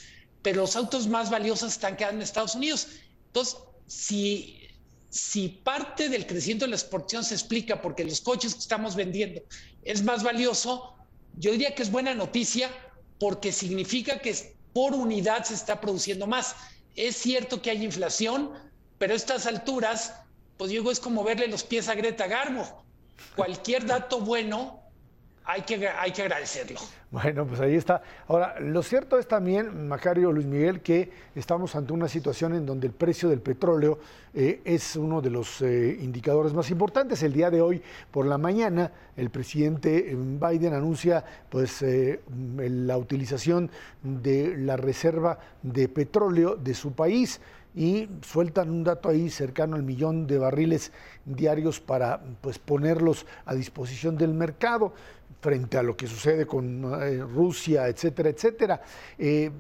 [0.41, 2.89] pero los autos más valiosos están quedando en Estados Unidos.
[3.27, 4.69] Entonces, si,
[5.11, 9.43] si parte del crecimiento de la exportación se explica porque los coches que estamos vendiendo
[9.83, 10.95] es más valioso,
[11.37, 12.71] yo diría que es buena noticia
[13.19, 16.55] porque significa que por unidad se está produciendo más.
[16.95, 18.53] Es cierto que hay inflación,
[18.99, 20.15] pero a estas alturas,
[20.61, 22.85] pues digo, es como verle los pies a Greta Garbo.
[23.35, 24.79] Cualquier dato bueno
[25.43, 26.79] hay que, hay que agradecerlo.
[27.11, 28.03] Bueno, pues ahí está.
[28.29, 32.89] Ahora, lo cierto es también, Macario Luis Miguel, que estamos ante una situación en donde
[32.89, 34.01] el precio del petróleo
[34.35, 37.23] eh, es uno de los eh, indicadores más importantes.
[37.23, 43.71] El día de hoy, por la mañana, el presidente Biden anuncia pues, eh, la utilización
[44.03, 47.41] de la reserva de petróleo de su país
[47.75, 50.93] y sueltan un dato ahí cercano al millón de barriles
[51.25, 54.93] diarios para pues, ponerlos a disposición del mercado
[55.41, 58.83] frente a lo que sucede con eh, Rusia, etcétera, etcétera.
[59.19, 59.51] Eh,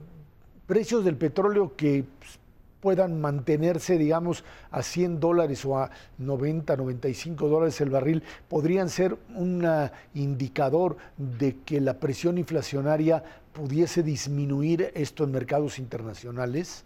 [0.66, 2.38] precios del petróleo que pues,
[2.80, 9.16] puedan mantenerse, digamos, a 100 dólares o a 90, 95 dólares el barril, podrían ser
[9.34, 9.66] un
[10.14, 16.84] indicador de que la presión inflacionaria pudiese disminuir esto en mercados internacionales.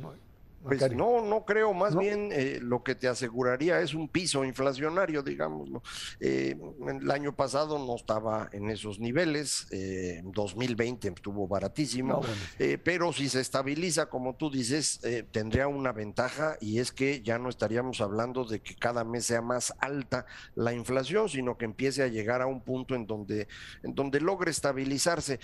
[0.00, 0.31] Mike.
[0.62, 5.22] Pues no, no creo, más bien eh, lo que te aseguraría es un piso inflacionario,
[5.22, 5.82] digámoslo.
[6.20, 6.56] Eh,
[6.88, 12.20] el año pasado no estaba en esos niveles, eh, 2020 estuvo baratísimo,
[12.58, 15.00] eh, pero si se estabiliza, como tú dices,
[15.32, 19.42] tendría una ventaja y es que ya no estaríamos hablando de que cada mes sea
[19.42, 23.48] más alta la inflación, sino que empiece a llegar a un punto en donde,
[23.82, 25.40] en donde logre estabilizarse.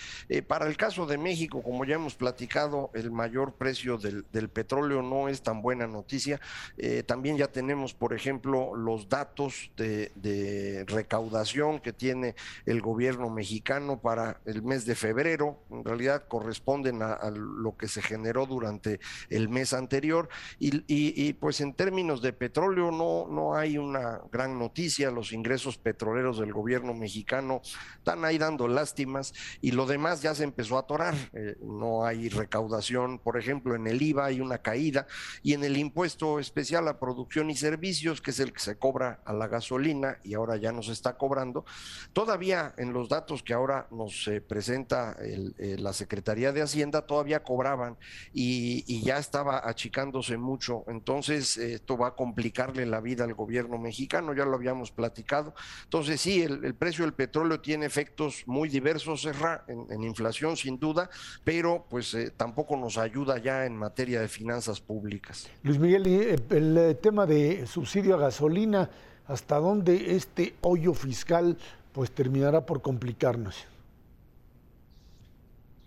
[0.46, 5.02] para el caso de México, como ya hemos platicado, el mayor precio del, del petróleo
[5.08, 6.40] no es tan buena noticia.
[6.76, 12.34] Eh, también ya tenemos, por ejemplo, los datos de, recaudación que tiene
[12.66, 15.62] el gobierno mexicano para el mes de febrero.
[15.70, 20.28] En realidad corresponden a, lo que se generó durante el mes anterior.
[20.58, 25.10] Y, pues en términos de petróleo no, no hay una gran noticia.
[25.10, 27.60] Los ingresos petroleros del gobierno mexicano
[27.96, 31.14] están ahí dando lástimas y lo demás ya se empezó a atorar.
[31.32, 34.97] Eh, no hay recaudación, por ejemplo, en el IVA hay una caída
[35.42, 39.20] y en el impuesto especial a producción y servicios, que es el que se cobra
[39.24, 41.64] a la gasolina y ahora ya nos está cobrando,
[42.12, 47.42] todavía en los datos que ahora nos eh, presenta eh, la Secretaría de Hacienda, todavía
[47.42, 47.96] cobraban
[48.32, 50.84] y, ya estaba achicándose mucho.
[50.88, 55.54] Entonces, esto va a complicarle la vida al gobierno mexicano, ya lo habíamos platicado.
[55.84, 61.10] Entonces, sí, el, precio del petróleo tiene efectos muy diversos, en, en inflación sin duda,
[61.44, 65.46] pero pues eh, tampoco nos ayuda ya en materia de finanzas públicas.
[65.62, 68.90] Luis Miguel, eh, el eh, tema de subsidio a gasolina,
[69.26, 71.56] ¿hasta dónde este hoyo fiscal
[71.92, 73.56] pues terminará por complicarnos?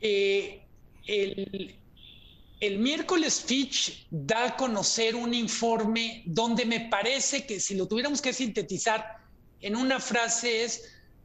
[0.03, 1.75] el,
[2.59, 8.19] el miércoles Fitch da a conocer un informe donde me parece que si lo tuviéramos
[8.19, 9.17] que sintetizar
[9.61, 10.83] en una frase es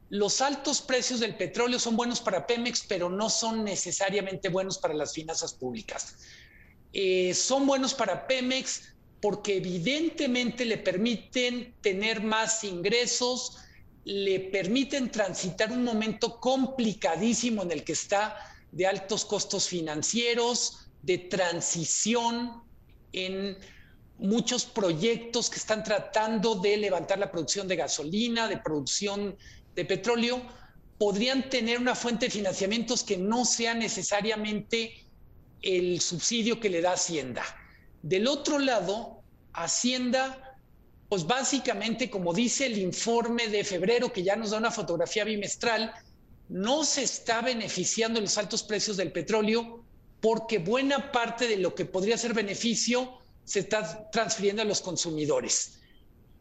[0.09, 4.93] los altos precios del petróleo son buenos para Pemex, pero no son necesariamente buenos para
[4.93, 6.15] las finanzas públicas.
[6.93, 13.57] Eh, son buenos para Pemex porque evidentemente le permiten tener más ingresos,
[14.05, 18.37] le permiten transitar un momento complicadísimo en el que está
[18.71, 22.63] de altos costos financieros, de transición
[23.11, 23.57] en
[24.19, 29.37] muchos proyectos que están tratando de levantar la producción de gasolina, de producción
[29.75, 30.41] de petróleo.
[30.97, 35.06] Podrían tener una fuente de financiamientos que no sea necesariamente
[35.61, 37.43] el subsidio que le da Hacienda.
[38.01, 39.21] Del otro lado,
[39.53, 40.57] Hacienda,
[41.09, 45.91] pues básicamente, como dice el informe de febrero, que ya nos da una fotografía bimestral,
[46.49, 49.83] no se está beneficiando los altos precios del petróleo
[50.21, 55.79] porque buena parte de lo que podría ser beneficio se está transfiriendo a los consumidores.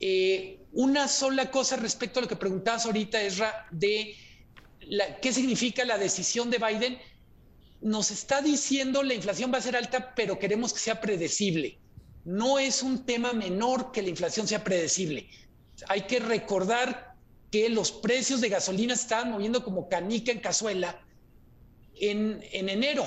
[0.01, 4.15] Eh, una sola cosa respecto a lo que preguntabas ahorita, Esra, de
[5.23, 6.99] qué significa la decisión de Biden.
[7.87, 11.79] Nos está diciendo la inflación va a ser alta, pero queremos que sea predecible.
[12.25, 15.31] No es un tema menor que la inflación sea predecible.
[15.87, 17.15] Hay que recordar
[17.53, 21.01] que los precios de gasolina estaban moviendo como canica en cazuela
[21.95, 23.07] en, en enero.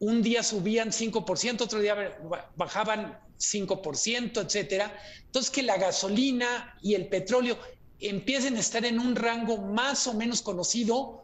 [0.00, 2.18] Un día subían 5%, otro día
[2.56, 4.92] bajaban 5%, etcétera.
[5.26, 7.56] Entonces, que la gasolina y el petróleo
[8.00, 11.23] empiecen a estar en un rango más o menos conocido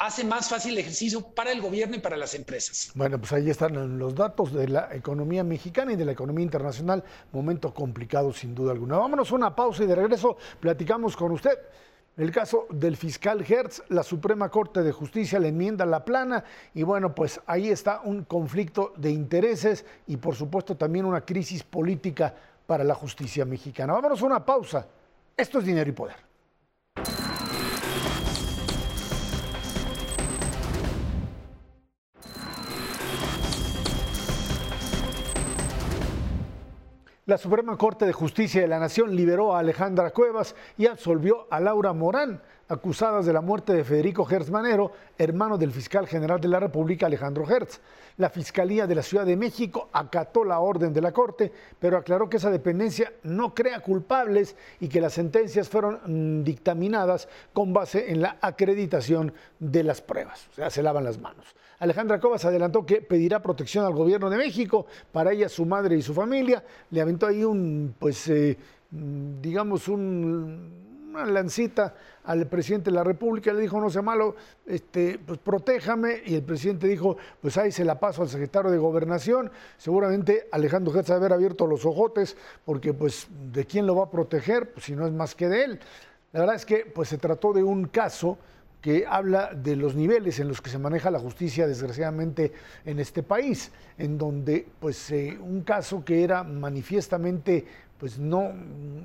[0.00, 2.90] hace más fácil el ejercicio para el gobierno y para las empresas.
[2.94, 7.04] Bueno, pues ahí están los datos de la economía mexicana y de la economía internacional.
[7.32, 8.96] Momento complicado sin duda alguna.
[8.96, 11.58] Vámonos a una pausa y de regreso platicamos con usted.
[12.16, 16.82] El caso del fiscal Hertz, la Suprema Corte de Justicia le enmienda la plana y
[16.82, 22.34] bueno, pues ahí está un conflicto de intereses y por supuesto también una crisis política
[22.66, 23.92] para la justicia mexicana.
[23.92, 24.86] Vámonos a una pausa.
[25.36, 26.16] Esto es dinero y poder.
[37.30, 41.60] La Suprema Corte de Justicia de la Nación liberó a Alejandra Cuevas y absolvió a
[41.60, 46.48] Laura Morán, acusadas de la muerte de Federico Hertz Manero, hermano del fiscal general de
[46.48, 47.80] la República Alejandro Hertz.
[48.16, 52.28] La Fiscalía de la Ciudad de México acató la orden de la Corte, pero aclaró
[52.28, 58.10] que esa dependencia no crea culpables y que las sentencias fueron mm, dictaminadas con base
[58.10, 60.48] en la acreditación de las pruebas.
[60.50, 61.46] O sea, se lavan las manos.
[61.80, 66.02] Alejandra Cobas adelantó que pedirá protección al gobierno de México para ella, su madre y
[66.02, 66.62] su familia.
[66.90, 68.56] Le aventó ahí un, pues, eh,
[68.90, 75.38] digamos, una lancita al presidente de la República, le dijo, no sea malo, este, pues
[75.38, 80.48] protéjame, y el presidente dijo, pues ahí se la paso al secretario de Gobernación, seguramente
[80.52, 84.70] Alejandro Gertz haber abierto los ojotes, porque pues, ¿de quién lo va a proteger?
[84.72, 85.80] Pues si no es más que de él.
[86.32, 88.38] La verdad es que pues se trató de un caso
[88.80, 92.52] que habla de los niveles en los que se maneja la justicia, desgraciadamente,
[92.84, 97.64] en este país, en donde pues, eh, un caso que era manifiestamente
[97.98, 98.50] pues, no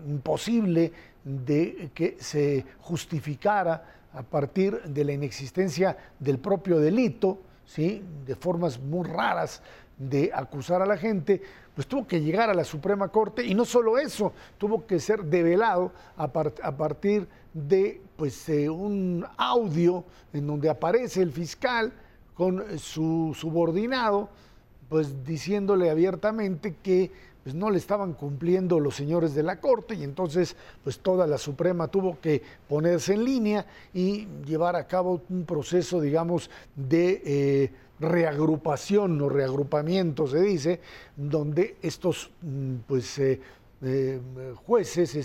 [0.08, 0.92] imposible
[1.24, 3.84] de que se justificara
[4.14, 8.02] a partir de la inexistencia del propio delito, ¿sí?
[8.26, 9.62] de formas muy raras
[9.98, 11.42] de acusar a la gente,
[11.74, 15.24] pues tuvo que llegar a la Suprema Corte y no solo eso, tuvo que ser
[15.26, 21.93] develado a, a partir de pues, eh, un audio en donde aparece el fiscal
[22.34, 24.30] con su subordinado
[24.89, 27.12] pues diciéndole abiertamente que
[27.43, 31.38] pues no le estaban cumpliendo los señores de la Corte y entonces pues toda la
[31.38, 37.71] Suprema tuvo que ponerse en línea y llevar a cabo un proceso, digamos, de eh,
[37.99, 40.80] reagrupación o reagrupamiento, se dice,
[41.15, 43.39] donde estos mm, pues, eh,
[43.82, 44.20] eh,
[44.66, 45.16] jueces,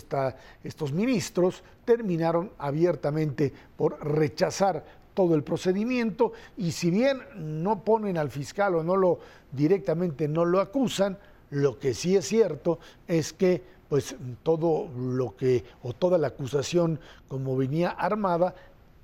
[0.65, 4.85] estos ministros, terminaron abiertamente por rechazar
[5.15, 9.19] todo el procedimiento y si bien no ponen al fiscal o no lo
[9.53, 11.19] directamente no lo acusan,
[11.51, 17.01] lo que sí es cierto es que pues todo lo que o toda la acusación
[17.27, 18.55] como venía armada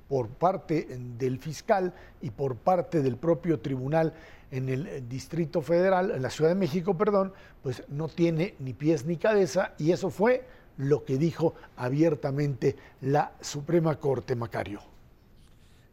[0.08, 0.86] por parte
[1.18, 4.14] del fiscal y por parte del propio tribunal
[4.50, 9.04] en el Distrito Federal, en la Ciudad de México, perdón, pues no tiene ni pies
[9.04, 10.44] ni cabeza y eso fue
[10.76, 14.95] lo que dijo abiertamente la Suprema Corte Macario.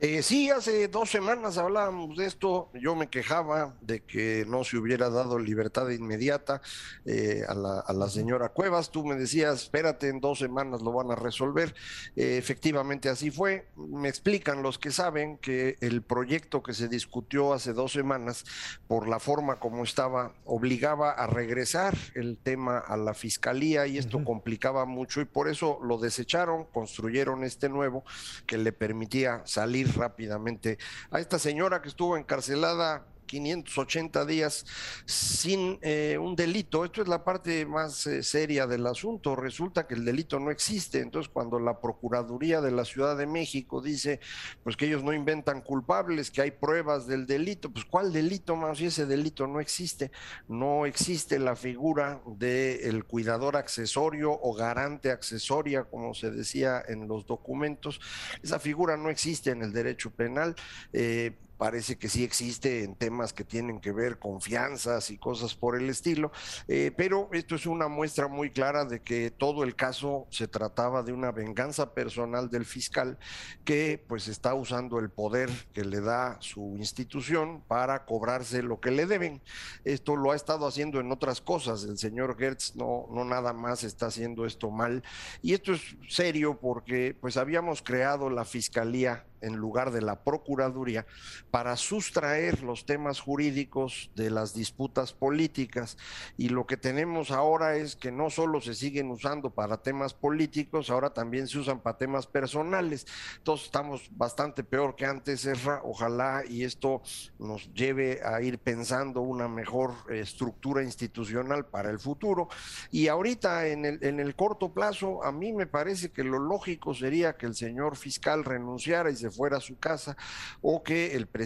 [0.06, 2.70] Eh, sí, hace dos semanas hablábamos de esto.
[2.74, 6.62] Yo me quejaba de que no se hubiera dado libertad inmediata
[7.06, 8.92] eh, a, la, señora Cuevas.
[8.92, 11.74] Tú me decías, espérate, en dos semanas lo van a resolver.
[12.18, 13.70] Eh, efectivamente, así fue.
[13.78, 18.44] Me explican los que saben que el proyecto que se discutió hace dos semanas,
[18.90, 24.22] por la forma como estaba, obligaba a regresar el tema a la fiscalía y esto
[24.26, 28.04] complicaba mucho y por eso lo desecharon, construyeron este nuevo
[28.46, 30.78] que le permitía salir rápidamente
[31.12, 34.66] a esta señora que estuvo encarcelada 580 días
[35.06, 36.86] sin eh, un delito.
[36.86, 39.36] Esto es la parte más eh, seria del asunto.
[39.36, 41.00] Resulta que el delito no existe.
[41.00, 44.20] Entonces, cuando la Procuraduría de la Ciudad de México dice
[44.64, 48.78] pues que ellos no inventan culpables, que hay pruebas del delito, pues ¿cuál delito más
[48.78, 50.12] si ese delito no existe?
[50.48, 57.26] No existe la figura del cuidador accesorio o garante accesoria, como se decía en los
[57.26, 58.00] documentos.
[58.44, 60.56] Esa figura no existe en el derecho penal.
[60.92, 65.76] Eh, parece que sí existe en temas que tienen que ver confianzas y cosas por
[65.76, 66.32] el estilo,
[66.68, 71.04] eh, pero esto es una muestra muy clara de que todo el caso se trataba
[71.04, 73.18] de una venganza personal del fiscal
[73.64, 78.92] que pues está usando el poder que le da su institución para cobrarse lo que
[78.92, 79.42] le deben.
[79.84, 83.84] Esto lo ha estado haciendo en otras cosas, el señor Gertz no, no nada más
[83.84, 85.04] está haciendo esto mal
[85.42, 91.06] y esto es serio porque pues habíamos creado la fiscalía en lugar de la Procuraduría
[91.54, 96.00] para sustraer los temas jurídicos de las disputas políticas.
[96.36, 100.90] Y lo que tenemos ahora es que no solo se siguen usando para temas políticos,
[100.90, 103.06] ahora también se usan para temas personales.
[103.38, 105.82] Entonces estamos bastante peor que antes, Erra.
[105.84, 107.04] Ojalá y esto
[107.38, 112.48] nos lleve a ir pensando una mejor estructura institucional para el futuro.
[112.90, 116.96] Y ahorita en el, en el corto plazo, a mí me parece que lo lógico
[116.96, 120.18] sería que el señor fiscal renunciara y se fuera a su casa
[120.60, 121.43] o que el presidente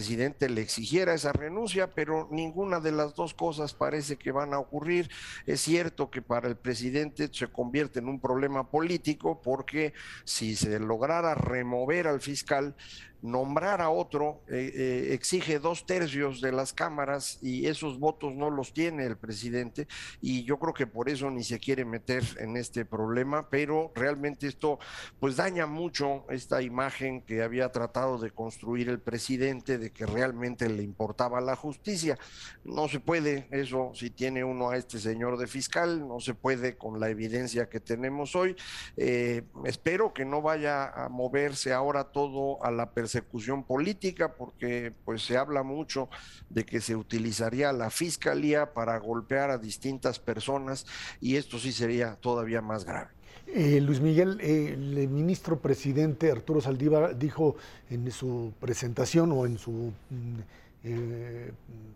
[0.48, 5.10] le exigiera esa renuncia, pero ninguna de las dos cosas parece que van a ocurrir.
[5.46, 9.92] Es cierto que para el presidente se convierte en un problema político porque
[10.24, 12.74] si se lograra remover al fiscal,
[13.22, 18.50] nombrar a otro eh, eh, exige dos tercios de las cámaras y esos votos no
[18.50, 19.88] los tiene el presidente
[20.20, 24.46] y yo creo que por eso ni se quiere meter en este problema, pero realmente
[24.46, 24.78] esto
[25.18, 30.68] pues daña mucho esta imagen que había tratado de construir el presidente de que realmente
[30.68, 32.18] le importaba la justicia.
[32.64, 36.76] No se puede eso si tiene uno a este señor de fiscal, no se puede
[36.76, 38.56] con la evidencia que tenemos hoy.
[38.96, 45.22] Eh, espero que no vaya a moverse ahora todo a la persecución política, porque pues
[45.22, 46.10] se habla mucho
[46.50, 50.84] de que se utilizaría la fiscalía para golpear a distintas personas
[51.18, 53.08] y esto sí sería todavía más grave.
[53.46, 57.56] Eh, Luis Miguel, el ministro presidente Arturo Saldívar dijo
[57.88, 60.38] en su presentación o en su mm,
[60.84, 61.52] eh,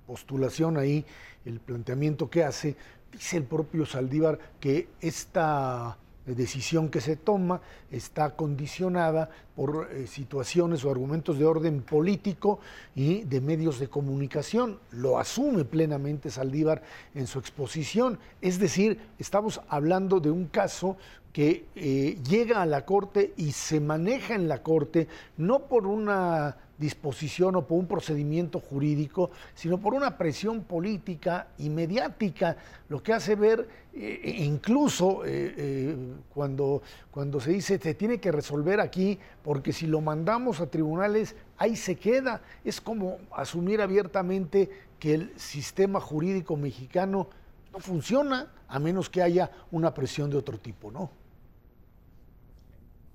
[0.07, 1.05] postulación ahí,
[1.45, 2.75] el planteamiento que hace,
[3.13, 10.85] dice el propio Saldívar que esta decisión que se toma está condicionada por eh, situaciones
[10.85, 12.61] o argumentos de orden político
[12.95, 14.79] y de medios de comunicación.
[14.93, 16.83] Lo asume plenamente Saldívar
[17.15, 18.19] en su exposición.
[18.41, 20.97] Es decir, estamos hablando de un caso
[21.33, 25.09] que eh, llega a la Corte y se maneja en la Corte
[25.39, 31.71] no por una disposición o por un procedimiento jurídico, sino por una presión política y
[31.71, 32.57] mediática,
[32.89, 35.97] lo que hace ver eh, e incluso eh, eh,
[36.35, 41.37] cuando, cuando se dice se tiene que resolver aquí, porque si lo mandamos a tribunales,
[41.57, 42.43] ahí se queda.
[42.65, 44.69] Es como asumir abiertamente
[44.99, 47.29] que el sistema jurídico mexicano
[47.73, 51.11] no funciona a menos que haya una presión de otro tipo, ¿no?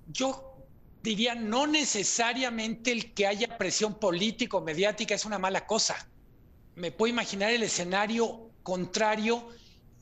[0.08, 0.57] Yo
[1.02, 6.10] diría, no necesariamente el que haya presión político, mediática es una mala cosa.
[6.76, 9.50] me puedo imaginar el escenario contrario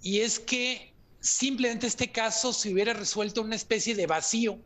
[0.02, 4.60] y es que simplemente este caso se hubiera resuelto una especie de vacío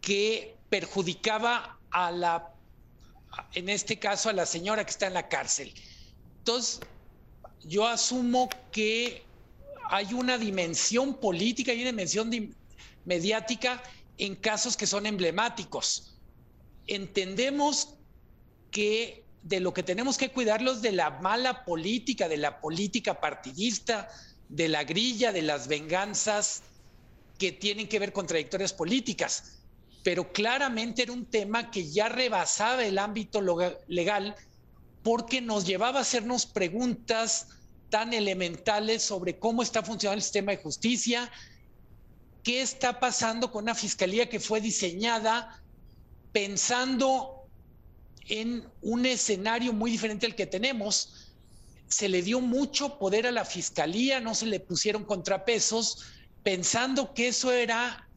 [0.00, 2.52] que perjudicaba a la,
[3.54, 5.72] en este caso, a la señora que está en la cárcel.
[6.38, 6.80] Entonces,
[7.64, 9.24] yo asumo que
[9.90, 12.54] hay una dimensión política y una dimensión
[13.04, 13.82] mediática
[14.20, 16.14] en casos que son emblemáticos.
[16.86, 17.94] Entendemos
[18.70, 24.08] que de lo que tenemos que cuidarlos de la mala política, de la política partidista,
[24.50, 26.62] de la grilla, de las venganzas
[27.38, 29.62] que tienen que ver con trayectorias políticas.
[30.04, 33.40] Pero claramente era un tema que ya rebasaba el ámbito
[33.88, 34.36] legal
[35.02, 37.48] porque nos llevaba a hacernos preguntas
[37.88, 41.32] tan elementales sobre cómo está funcionando el sistema de justicia,
[42.42, 45.62] qué está pasando con una fiscalía que fue diseñada
[46.32, 47.40] pensando
[48.28, 51.32] en un escenario muy diferente al que tenemos.
[51.88, 56.04] Se le dio mucho poder a la fiscalía, no se le pusieron contrapesos,
[56.42, 58.08] pensando que eso era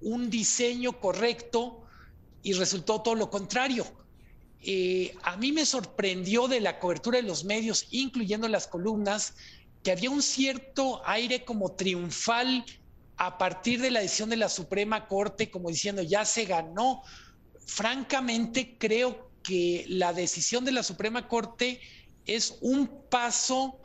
[0.00, 1.84] un diseño correcto
[2.42, 3.86] y resultó todo lo contrario.
[4.62, 9.34] Eh, a mí me sorprendió de la cobertura de los medios, incluyendo las columnas,
[9.82, 12.64] que había un cierto aire como triunfal
[13.20, 17.02] a partir de la decisión de la Suprema Corte, como diciendo, ya se ganó.
[17.66, 21.82] Francamente, creo que la decisión de la Suprema Corte
[22.24, 23.78] es un paso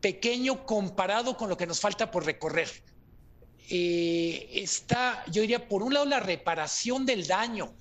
[0.00, 2.68] pequeño comparado con lo que nos falta por recorrer.
[3.70, 7.72] Eh, está, yo diría, por un lado, la reparación del daño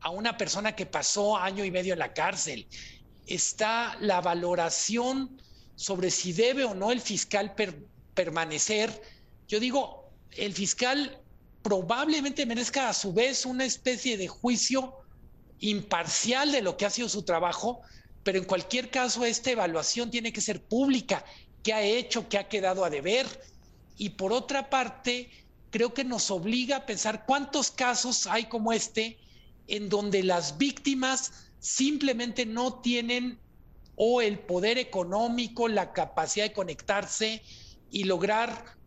[0.00, 2.66] a una persona que pasó año y medio en la cárcel.
[3.26, 5.38] Está la valoración
[5.74, 7.54] sobre si debe o no el fiscal
[8.14, 9.02] permanecer.
[9.46, 9.99] Yo digo,
[10.36, 11.20] el fiscal
[11.62, 14.94] probablemente merezca a su vez una especie de juicio
[15.58, 17.80] imparcial de lo que ha sido su trabajo,
[18.22, 21.24] pero en cualquier caso esta evaluación tiene que ser pública,
[21.62, 23.26] qué ha hecho, qué ha quedado a deber.
[23.96, 25.30] Y por otra parte,
[25.70, 29.18] creo que nos obliga a pensar cuántos casos hay como este
[29.68, 33.38] en donde las víctimas simplemente no tienen
[33.96, 37.42] o el poder económico, la capacidad de conectarse
[37.90, 38.79] y lograr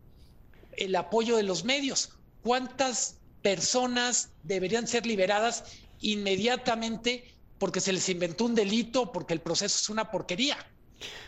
[0.76, 2.10] el apoyo de los medios.
[2.42, 5.64] ¿Cuántas personas deberían ser liberadas
[6.00, 7.24] inmediatamente
[7.58, 10.56] porque se les inventó un delito, porque el proceso es una porquería.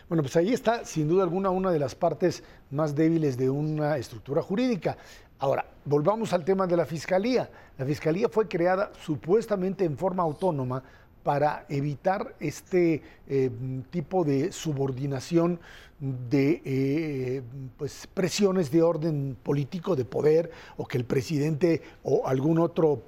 [0.09, 3.97] Bueno, pues ahí está, sin duda alguna, una de las partes más débiles de una
[3.97, 4.97] estructura jurídica.
[5.39, 7.49] Ahora, volvamos al tema de la Fiscalía.
[7.77, 10.83] La Fiscalía fue creada supuestamente en forma autónoma
[11.27, 13.51] para evitar este eh,
[13.89, 15.59] tipo de subordinación
[15.99, 17.41] de eh,
[17.75, 23.03] pues, presiones de orden político, de poder, o que el presidente o algún otro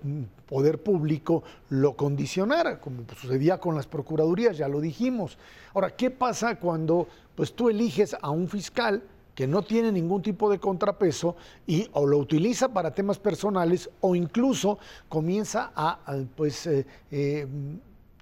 [0.49, 5.37] poder público lo condicionara, como sucedía con las procuradurías, ya lo dijimos.
[5.73, 9.01] Ahora, ¿qué pasa cuando pues, tú eliges a un fiscal
[9.33, 14.13] que no tiene ningún tipo de contrapeso y o lo utiliza para temas personales o
[14.13, 15.99] incluso comienza a,
[16.35, 17.47] pues, eh,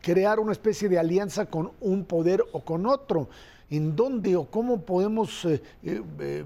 [0.02, 3.30] crear una especie de alianza con un poder o con otro?
[3.70, 6.44] en dónde o cómo podemos eh, eh, eh,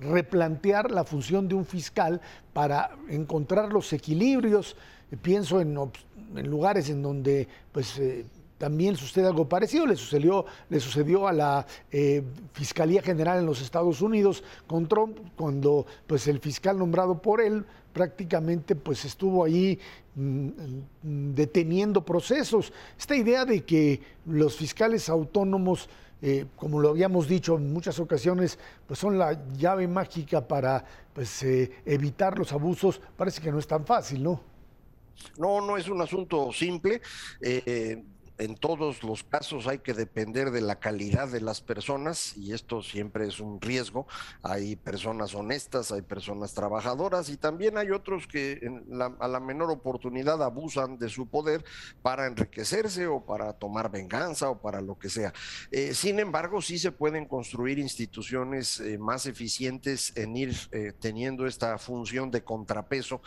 [0.00, 2.20] replantear la función de un fiscal
[2.52, 4.76] para encontrar los equilibrios.
[5.22, 5.78] Pienso en,
[6.44, 8.00] lugares en donde pues,
[8.58, 9.86] también sucede algo parecido.
[9.86, 11.66] Le sucedió, le sucedió a la
[12.52, 17.64] Fiscalía General en los Estados Unidos con Trump, cuando pues, el fiscal nombrado por él
[17.92, 19.78] prácticamente pues, estuvo ahí
[20.14, 20.48] mm,
[21.02, 22.72] mm, deteniendo procesos.
[22.98, 25.88] Esta idea de que los fiscales autónomos
[26.22, 31.42] eh, como lo habíamos dicho en muchas ocasiones, pues son la llave mágica para pues,
[31.42, 34.40] eh, evitar los abusos, parece que no es tan fácil, ¿no?
[35.38, 37.00] No, no es un asunto simple.
[37.40, 38.02] Eh,
[38.38, 42.82] en todos los casos hay que depender de la calidad de las personas y esto
[42.82, 44.06] siempre es un riesgo.
[44.42, 48.60] Hay personas honestas, hay personas trabajadoras y también hay otros que
[49.20, 51.64] a la menor oportunidad abusan de su poder
[52.02, 55.32] para enriquecerse o para tomar venganza o para lo que sea.
[55.70, 61.46] Eh, sin embargo, sí se pueden construir instituciones eh, más eficientes en ir eh, teniendo
[61.46, 63.20] esta función de contrapeso,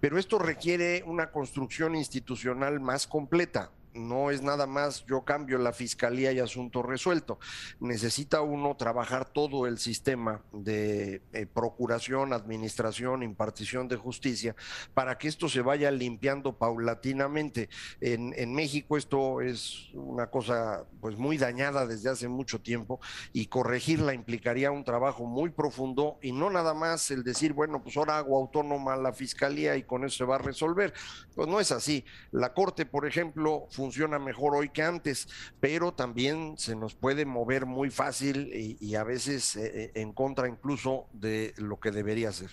[0.00, 5.72] pero esto requiere una construcción institucional más completa no es nada más yo cambio la
[5.72, 7.38] fiscalía y asunto resuelto.
[7.80, 14.54] Necesita uno trabajar todo el sistema de eh, procuración, administración, impartición de justicia
[14.94, 17.68] para que esto se vaya limpiando paulatinamente.
[18.00, 23.00] En, en, México esto es una cosa pues muy dañada desde hace mucho tiempo
[23.32, 27.96] y corregirla implicaría un trabajo muy profundo y no nada más el decir, bueno, pues
[27.96, 30.92] ahora hago autónoma la fiscalía y con eso se va a resolver.
[31.34, 32.04] Pues no es así.
[32.30, 35.26] La Corte, por ejemplo, funciona mejor hoy que antes,
[35.58, 38.48] pero también se nos puede mover muy fácil
[38.80, 42.50] y, a veces eh, eh, en contra incluso de lo que debería ser.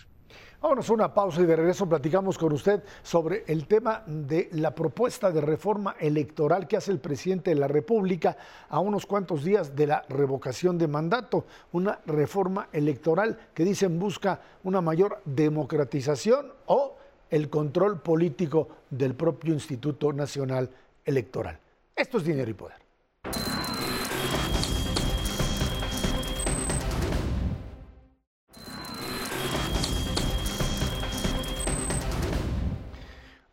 [0.59, 4.73] Vámonos a una pausa y de regreso platicamos con usted sobre el tema de la
[4.73, 8.35] propuesta de reforma electoral que hace el presidente de la República
[8.67, 11.45] a unos cuantos días de la revocación de mandato.
[11.73, 16.95] Una reforma electoral que dicen busca una mayor democratización o
[17.29, 20.69] el control político del propio Instituto Nacional
[21.09, 21.57] Electoral.
[21.95, 22.77] Esto es dinero y poder.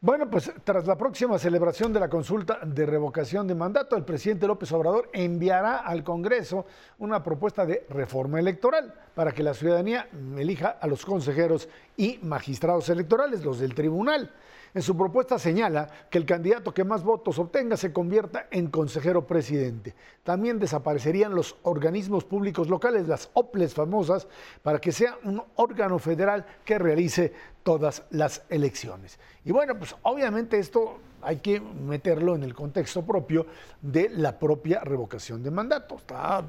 [0.02, 4.46] Bueno, pues tras la próxima celebración de la consulta de revocación de mandato, el presidente
[4.46, 6.66] López Obrador enviará al Congreso
[6.98, 12.90] una propuesta de reforma electoral para que la ciudadanía elija a los consejeros y magistrados
[12.90, 14.30] electorales, los del tribunal.
[14.77, 19.27] En su propuesta señala que el candidato que más votos obtenga se convierta en consejero
[19.27, 19.95] presidente.
[20.22, 24.29] También desaparecerían los organismos públicos locales, las OPLES famosas,
[24.62, 29.18] para que sea un órgano federal que realice todas las elecciones.
[29.47, 33.47] Y bueno, pues obviamente esto hay que meterlo en el contexto propio
[33.81, 35.97] de la propia revocación de mandato.
[35.97, 36.45] Está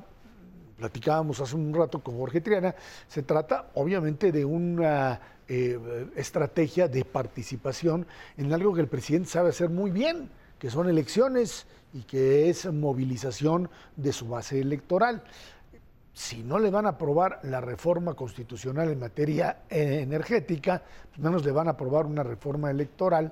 [0.77, 2.75] platicábamos hace un rato con Jorge Triana,
[3.07, 8.05] se trata obviamente de una eh, estrategia de participación
[8.37, 12.71] en algo que el presidente sabe hacer muy bien, que son elecciones y que es
[12.71, 15.23] movilización de su base electoral.
[16.13, 21.51] Si no le van a aprobar la reforma constitucional en materia energética, pues menos le
[21.51, 23.31] van a aprobar una reforma electoral.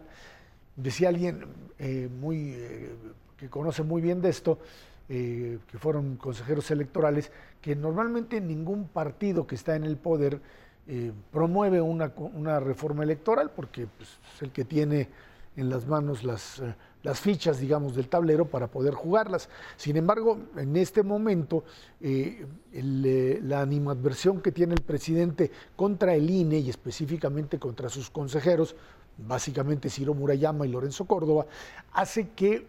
[0.75, 1.45] Decía alguien
[1.79, 2.95] eh, muy, eh,
[3.37, 4.59] que conoce muy bien de esto,
[5.07, 7.31] que fueron consejeros electorales,
[7.61, 10.41] que normalmente ningún partido que está en el poder
[10.87, 15.09] eh, promueve una, reforma electoral porque pues, es el que tiene
[15.57, 19.49] en las manos las, eh, las, fichas, digamos, del tablero para poder jugarlas.
[19.77, 21.63] Sin embargo, en este momento,
[22.01, 28.75] eh, la animadversión que tiene el presidente contra el INE y específicamente contra sus consejeros,
[29.17, 31.47] básicamente Ciro Murayama y Lorenzo Córdoba,
[31.93, 32.67] hace que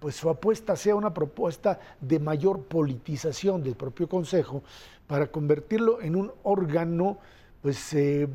[0.00, 4.62] pues su apuesta sea una propuesta de mayor politización del propio Consejo
[5.06, 7.18] para convertirlo en un órgano
[7.62, 8.26] pues, eh,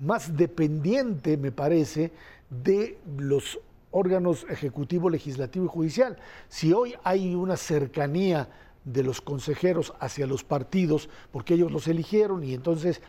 [0.00, 2.12] más dependiente, me parece,
[2.50, 3.60] de los
[3.92, 6.18] órganos ejecutivo, legislativo y judicial.
[6.48, 8.48] Si hoy hay una cercanía
[8.84, 13.00] de los consejeros hacia los partidos, porque ellos los eligieron y entonces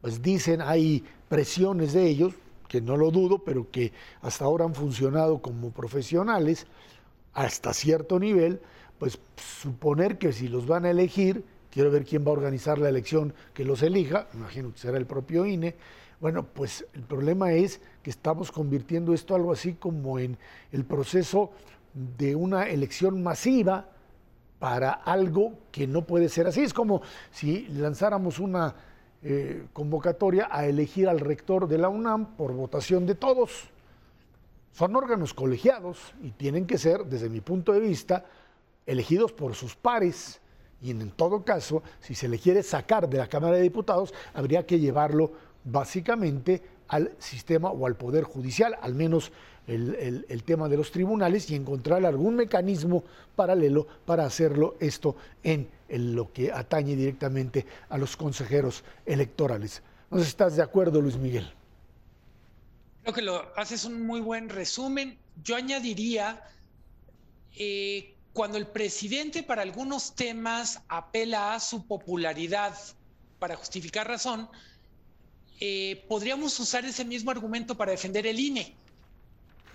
[0.00, 2.34] pues dicen hay presiones de ellos,
[2.68, 6.66] que no lo dudo, pero que hasta ahora han funcionado como profesionales,
[7.38, 8.60] hasta cierto nivel,
[8.98, 12.88] pues suponer que si los van a elegir, quiero ver quién va a organizar la
[12.88, 15.76] elección que los elija, imagino que será el propio INE.
[16.20, 20.36] Bueno, pues el problema es que estamos convirtiendo esto algo así como en
[20.72, 21.52] el proceso
[21.94, 23.86] de una elección masiva
[24.58, 26.62] para algo que no puede ser así.
[26.62, 28.74] Es como si lanzáramos una
[29.22, 33.70] eh, convocatoria a elegir al rector de la UNAM por votación de todos
[34.78, 38.24] son órganos colegiados y tienen que ser, desde mi punto de vista,
[38.86, 40.40] elegidos por sus pares.
[40.80, 44.64] Y en todo caso, si se le quiere sacar de la Cámara de Diputados, habría
[44.64, 45.32] que llevarlo
[45.64, 49.32] básicamente al sistema o al Poder Judicial, al menos
[49.66, 53.02] el, tema de los tribunales, y encontrar algún mecanismo
[53.34, 59.82] paralelo para hacerlo esto en, en lo que atañe directamente a los consejeros electorales.
[60.08, 61.52] ¿No estás de acuerdo, Luis Miguel?
[63.08, 65.18] Creo que lo haces un muy buen resumen.
[65.42, 66.44] Yo añadiría,
[67.56, 72.76] eh, cuando el presidente para algunos temas apela a su popularidad
[73.38, 74.50] para justificar razón,
[75.58, 78.76] eh, podríamos usar ese mismo argumento para defender el INE.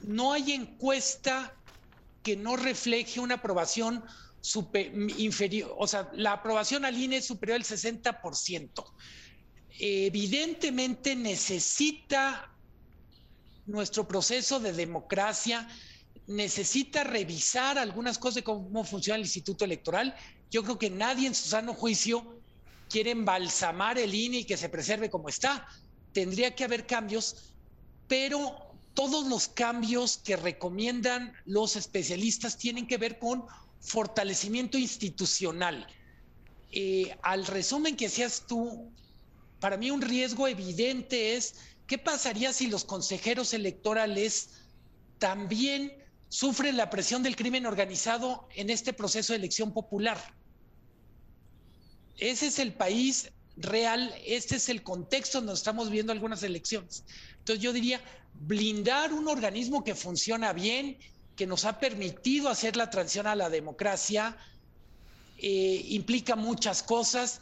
[0.04, 1.56] No hay encuesta
[2.22, 4.04] que no refleje una aprobación
[5.18, 8.94] inferior, o sea, la aprobación al INE es superior al 60%.
[9.80, 12.53] Evidentemente necesita
[13.66, 15.68] nuestro proceso de democracia
[16.28, 20.16] necesita revisar algunas cosas de cómo funciona el Instituto Electoral.
[20.52, 22.40] Yo creo que nadie en su sano juicio
[22.90, 25.68] quiere embalsamar el INE y que se preserve como está.
[26.14, 27.54] Tendría que haber cambios,
[28.08, 28.56] pero
[28.94, 33.46] todos los cambios que recomiendan los especialistas tienen que ver con
[33.82, 35.88] fortalecimiento institucional.
[36.72, 38.92] Eh, al resumen que hacías tú,
[39.60, 41.56] para mí un riesgo evidente es
[41.88, 44.50] ¿Qué pasaría si los consejeros electorales
[45.20, 45.94] también
[46.30, 50.18] sufren la presión del crimen organizado en este proceso de elección popular?
[52.18, 57.04] Ese es el país real, este es el contexto donde estamos viendo algunas elecciones.
[57.40, 58.02] Entonces yo diría,
[58.34, 60.98] blindar un organismo que funciona bien
[61.36, 64.38] que nos ha permitido hacer la transición a la democracia,
[65.38, 67.42] eh, implica muchas cosas.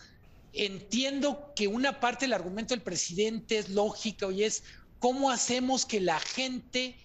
[0.54, 4.64] Entiendo que una parte del argumento del presidente es lógico y es
[5.00, 6.96] cómo hacemos que la gente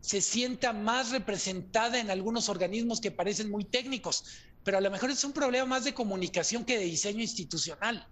[0.00, 4.24] se sienta más representada en algunos organismos que parecen muy técnicos,
[4.64, 8.06] pero a lo mejor es un problema más de comunicación que de diseño institucional.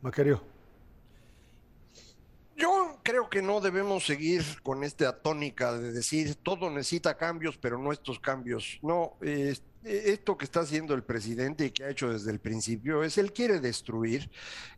[0.00, 0.42] Macario.
[2.56, 7.78] Yo creo que no debemos seguir con esta tónica de decir todo necesita cambios, pero
[7.78, 8.78] no estos cambios.
[8.82, 12.40] No, este eh, esto que está haciendo el presidente y que ha hecho desde el
[12.40, 14.30] principio es él quiere destruir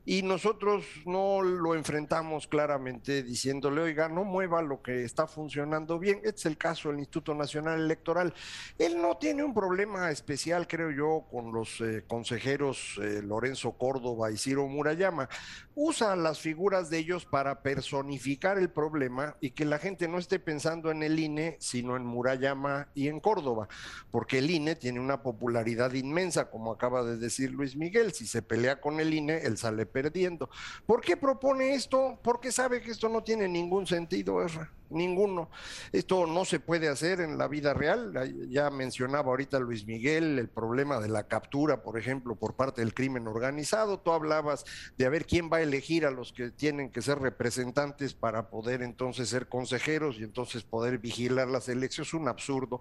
[0.08, 6.18] y nosotros no lo enfrentamos claramente diciéndole, oiga, no mueva lo que está funcionando bien.
[6.18, 8.32] Este es el caso del Instituto Nacional Electoral.
[8.78, 14.30] Él no tiene un problema especial, creo yo, con los eh, consejeros eh, Lorenzo Córdoba
[14.30, 15.28] y Ciro Murayama.
[15.74, 20.38] Usa las figuras de ellos para personificar el problema y que la gente no esté
[20.38, 23.66] pensando en el INE, sino en Murayama y en Córdoba,
[24.12, 28.12] porque el INE tiene una popularidad inmensa, como acaba de decir Luis Miguel.
[28.12, 30.50] Si se pelea con el INE, él sale perdiendo.
[30.86, 32.18] ¿Por qué propone esto?
[32.22, 35.50] Porque sabe que esto no tiene ningún sentido, Erra ninguno.
[35.92, 38.12] Esto no se puede hacer en la vida real.
[38.48, 42.94] Ya mencionaba ahorita Luis Miguel el problema de la captura, por ejemplo, por parte del
[42.94, 44.00] crimen organizado.
[44.00, 44.64] Tú hablabas
[44.96, 48.48] de a ver quién va a elegir a los que tienen que ser representantes para
[48.48, 52.08] poder entonces ser consejeros y entonces poder vigilar las elecciones.
[52.08, 52.80] Es un absurdo.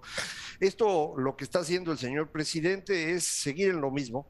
[0.60, 4.26] Esto lo que está haciendo el señor presidente es seguir en lo mismo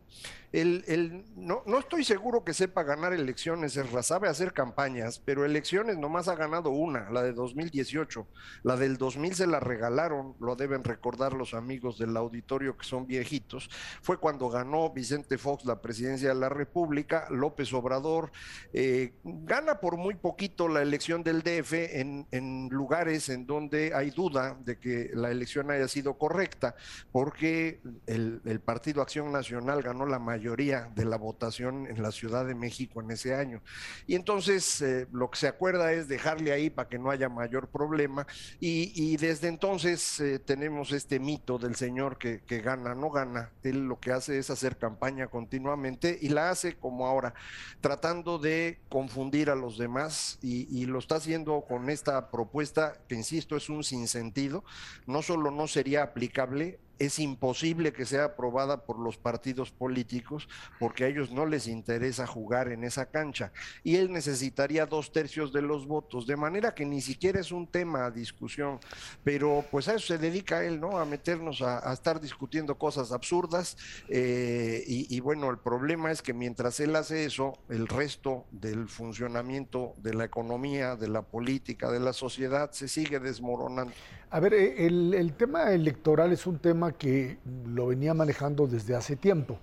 [0.57, 6.29] el, no, estoy seguro que sepa ganar elecciones, Esra, sabe hacer campañas, pero elecciones nomás
[6.29, 8.27] ha ganado una, la de 2018.
[8.63, 13.07] La del 2000 se la regalaron, lo deben recordar los amigos del auditorio que son
[13.07, 13.69] viejitos.
[14.01, 18.31] Fue cuando ganó Vicente Fox la presidencia de la República, López Obrador
[18.73, 24.11] eh, gana por muy poquito la elección del DF en, en lugares en donde hay
[24.11, 26.77] duda de que la elección haya sido correcta,
[27.13, 32.13] porque el, el Partido Acción Nacional ganó la mayoría mayoría de la votación en la
[32.13, 33.63] Ciudad de México en ese año.
[34.07, 37.67] Y entonces eh, lo que se acuerda es dejarle ahí para que no haya mayor
[37.67, 38.29] problema.
[38.61, 43.51] Y, desde entonces eh, tenemos este mito del señor que, gana, no gana.
[43.65, 47.35] Él lo que hace es hacer campaña continuamente y la hace como ahora,
[47.81, 53.17] tratando de confundir a los demás y, y lo está haciendo con esta propuesta que,
[53.17, 54.65] insisto, es un sinsentido.
[55.07, 61.05] No solo no sería aplicable, es imposible que sea aprobada por los partidos políticos porque
[61.05, 65.63] a ellos no les interesa jugar en esa cancha y él necesitaría dos tercios de
[65.63, 68.79] los votos, de manera que ni siquiera es un tema a discusión,
[69.25, 70.99] pero pues a eso se dedica él, ¿no?
[70.99, 73.77] A meternos a, estar discutiendo cosas absurdas
[74.09, 79.95] eh, y, bueno, el problema es que mientras él hace eso, el resto del funcionamiento
[79.99, 83.93] de la economía, de la política, de la sociedad se sigue desmoronando.
[84.31, 89.16] A ver, eh, el, tema electoral es un tema que lo venía manejando desde hace
[89.16, 89.59] tiempo.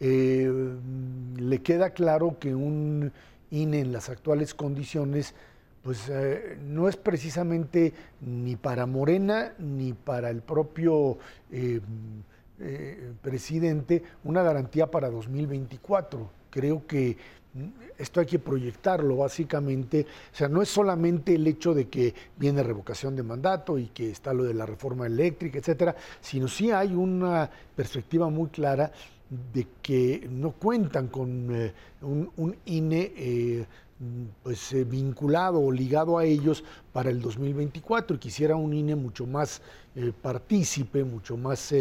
[0.00, 0.50] Eh,
[1.36, 3.12] le queda claro que un
[3.50, 5.34] INE en las actuales condiciones,
[5.82, 11.18] pues eh, no es precisamente ni para Morena ni para el propio
[13.22, 16.30] presidente una garantía para 2024.
[16.50, 17.16] Creo que
[17.98, 22.62] esto hay que proyectarlo básicamente, o sea, no es solamente el hecho de que viene
[22.62, 26.94] revocación de mandato y que está lo de la reforma eléctrica, etcétera, sino sí hay
[26.94, 28.90] una perspectiva muy clara
[29.52, 33.66] de que no cuentan con eh, un, INE eh,
[34.42, 39.26] pues eh, vinculado o ligado a ellos para el 2024 y quisiera un INE mucho
[39.26, 39.62] más
[40.20, 41.72] partícipe, mucho más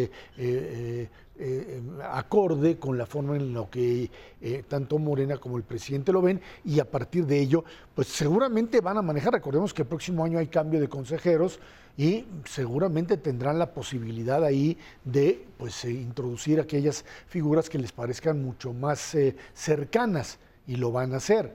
[1.38, 1.82] eh,
[2.12, 4.10] acorde con la forma en la que
[4.42, 8.80] eh, tanto Morena como el presidente lo ven y a partir de ello, pues seguramente
[8.80, 9.34] van a manejar.
[9.34, 11.60] Recordemos que el próximo año hay cambio de consejeros
[11.98, 18.42] y seguramente tendrán la posibilidad ahí de pues eh, introducir aquellas figuras que les parezcan
[18.42, 19.18] mucho más
[19.54, 21.54] cercanas y lo van a hacer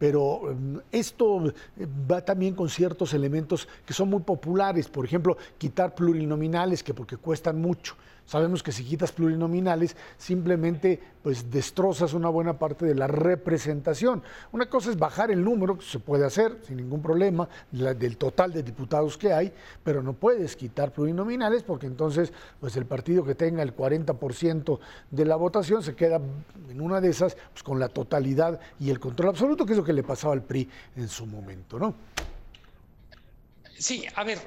[0.00, 1.52] pero mm, esto
[2.10, 7.18] va también con ciertos elementos que son muy populares, por ejemplo, quitar plurinominales, que porque
[7.18, 7.94] cuestan mucho.
[8.30, 14.22] Sabemos que si quitas plurinominales, simplemente pues destrozas una buena parte de la representación.
[14.52, 18.52] Una cosa es bajar el número, que se puede hacer sin ningún problema, del total
[18.52, 19.52] de diputados que hay,
[19.82, 24.78] pero no puedes quitar plurinominales porque entonces pues el partido que tenga el 40%
[25.10, 26.20] de la votación se queda
[26.70, 29.84] en una de esas pues, con la totalidad y el control absoluto, que es lo
[29.84, 31.96] que le pasaba al PRI en su momento, ¿no?
[33.76, 34.38] Sí, a ver,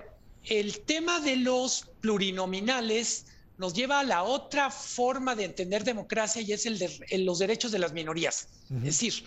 [0.45, 3.25] el tema de los plurinominales
[3.57, 7.71] nos lleva a la otra forma de entender democracia y es el de los derechos
[7.71, 8.47] de las minorías.
[8.69, 9.23] Es decir,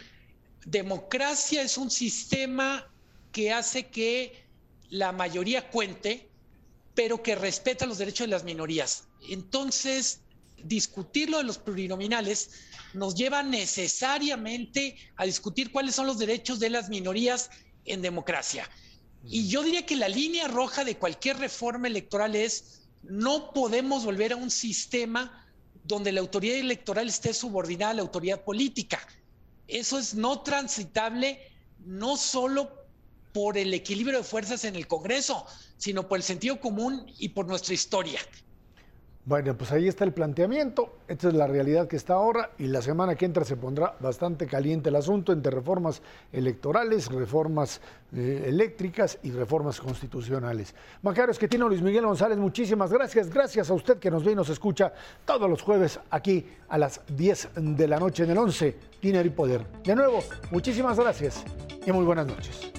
[0.64, 2.90] democracia es un sistema
[3.32, 4.44] que hace que
[4.90, 6.28] la mayoría cuente
[6.96, 9.04] pero que respeta los derechos de las minorías.
[9.28, 10.20] Entonces,
[10.64, 12.50] discutir lo de los plurinominales
[12.94, 17.50] nos lleva necesariamente a discutir cuáles son los derechos de las minorías
[17.84, 18.68] en democracia.
[19.28, 24.32] Y yo diría que la línea roja de cualquier reforma electoral es no podemos volver
[24.32, 25.46] a un sistema
[25.84, 29.00] donde la autoridad electoral esté subordinada a la autoridad política.
[29.68, 31.40] Eso es no transitable,
[31.84, 32.70] no solo
[33.32, 35.46] por el equilibrio de fuerzas en el Congreso,
[35.76, 38.20] sino por el sentido común y por nuestra historia.
[39.26, 42.80] Bueno, pues ahí está el planteamiento, esta es la realidad que está ahora y la
[42.80, 46.00] semana que entra se pondrá bastante caliente el asunto entre reformas
[46.32, 47.80] electorales, reformas
[48.14, 50.76] eh, eléctricas y reformas constitucionales.
[51.02, 53.28] Macario Esquetino, Luis Miguel González, muchísimas gracias.
[53.28, 54.92] Gracias a usted que nos ve y nos escucha
[55.24, 59.30] todos los jueves aquí a las 10 de la noche en el 11, Dinero y
[59.30, 59.66] Poder.
[59.82, 60.20] De nuevo,
[60.52, 61.42] muchísimas gracias
[61.84, 62.70] y muy buenas noches.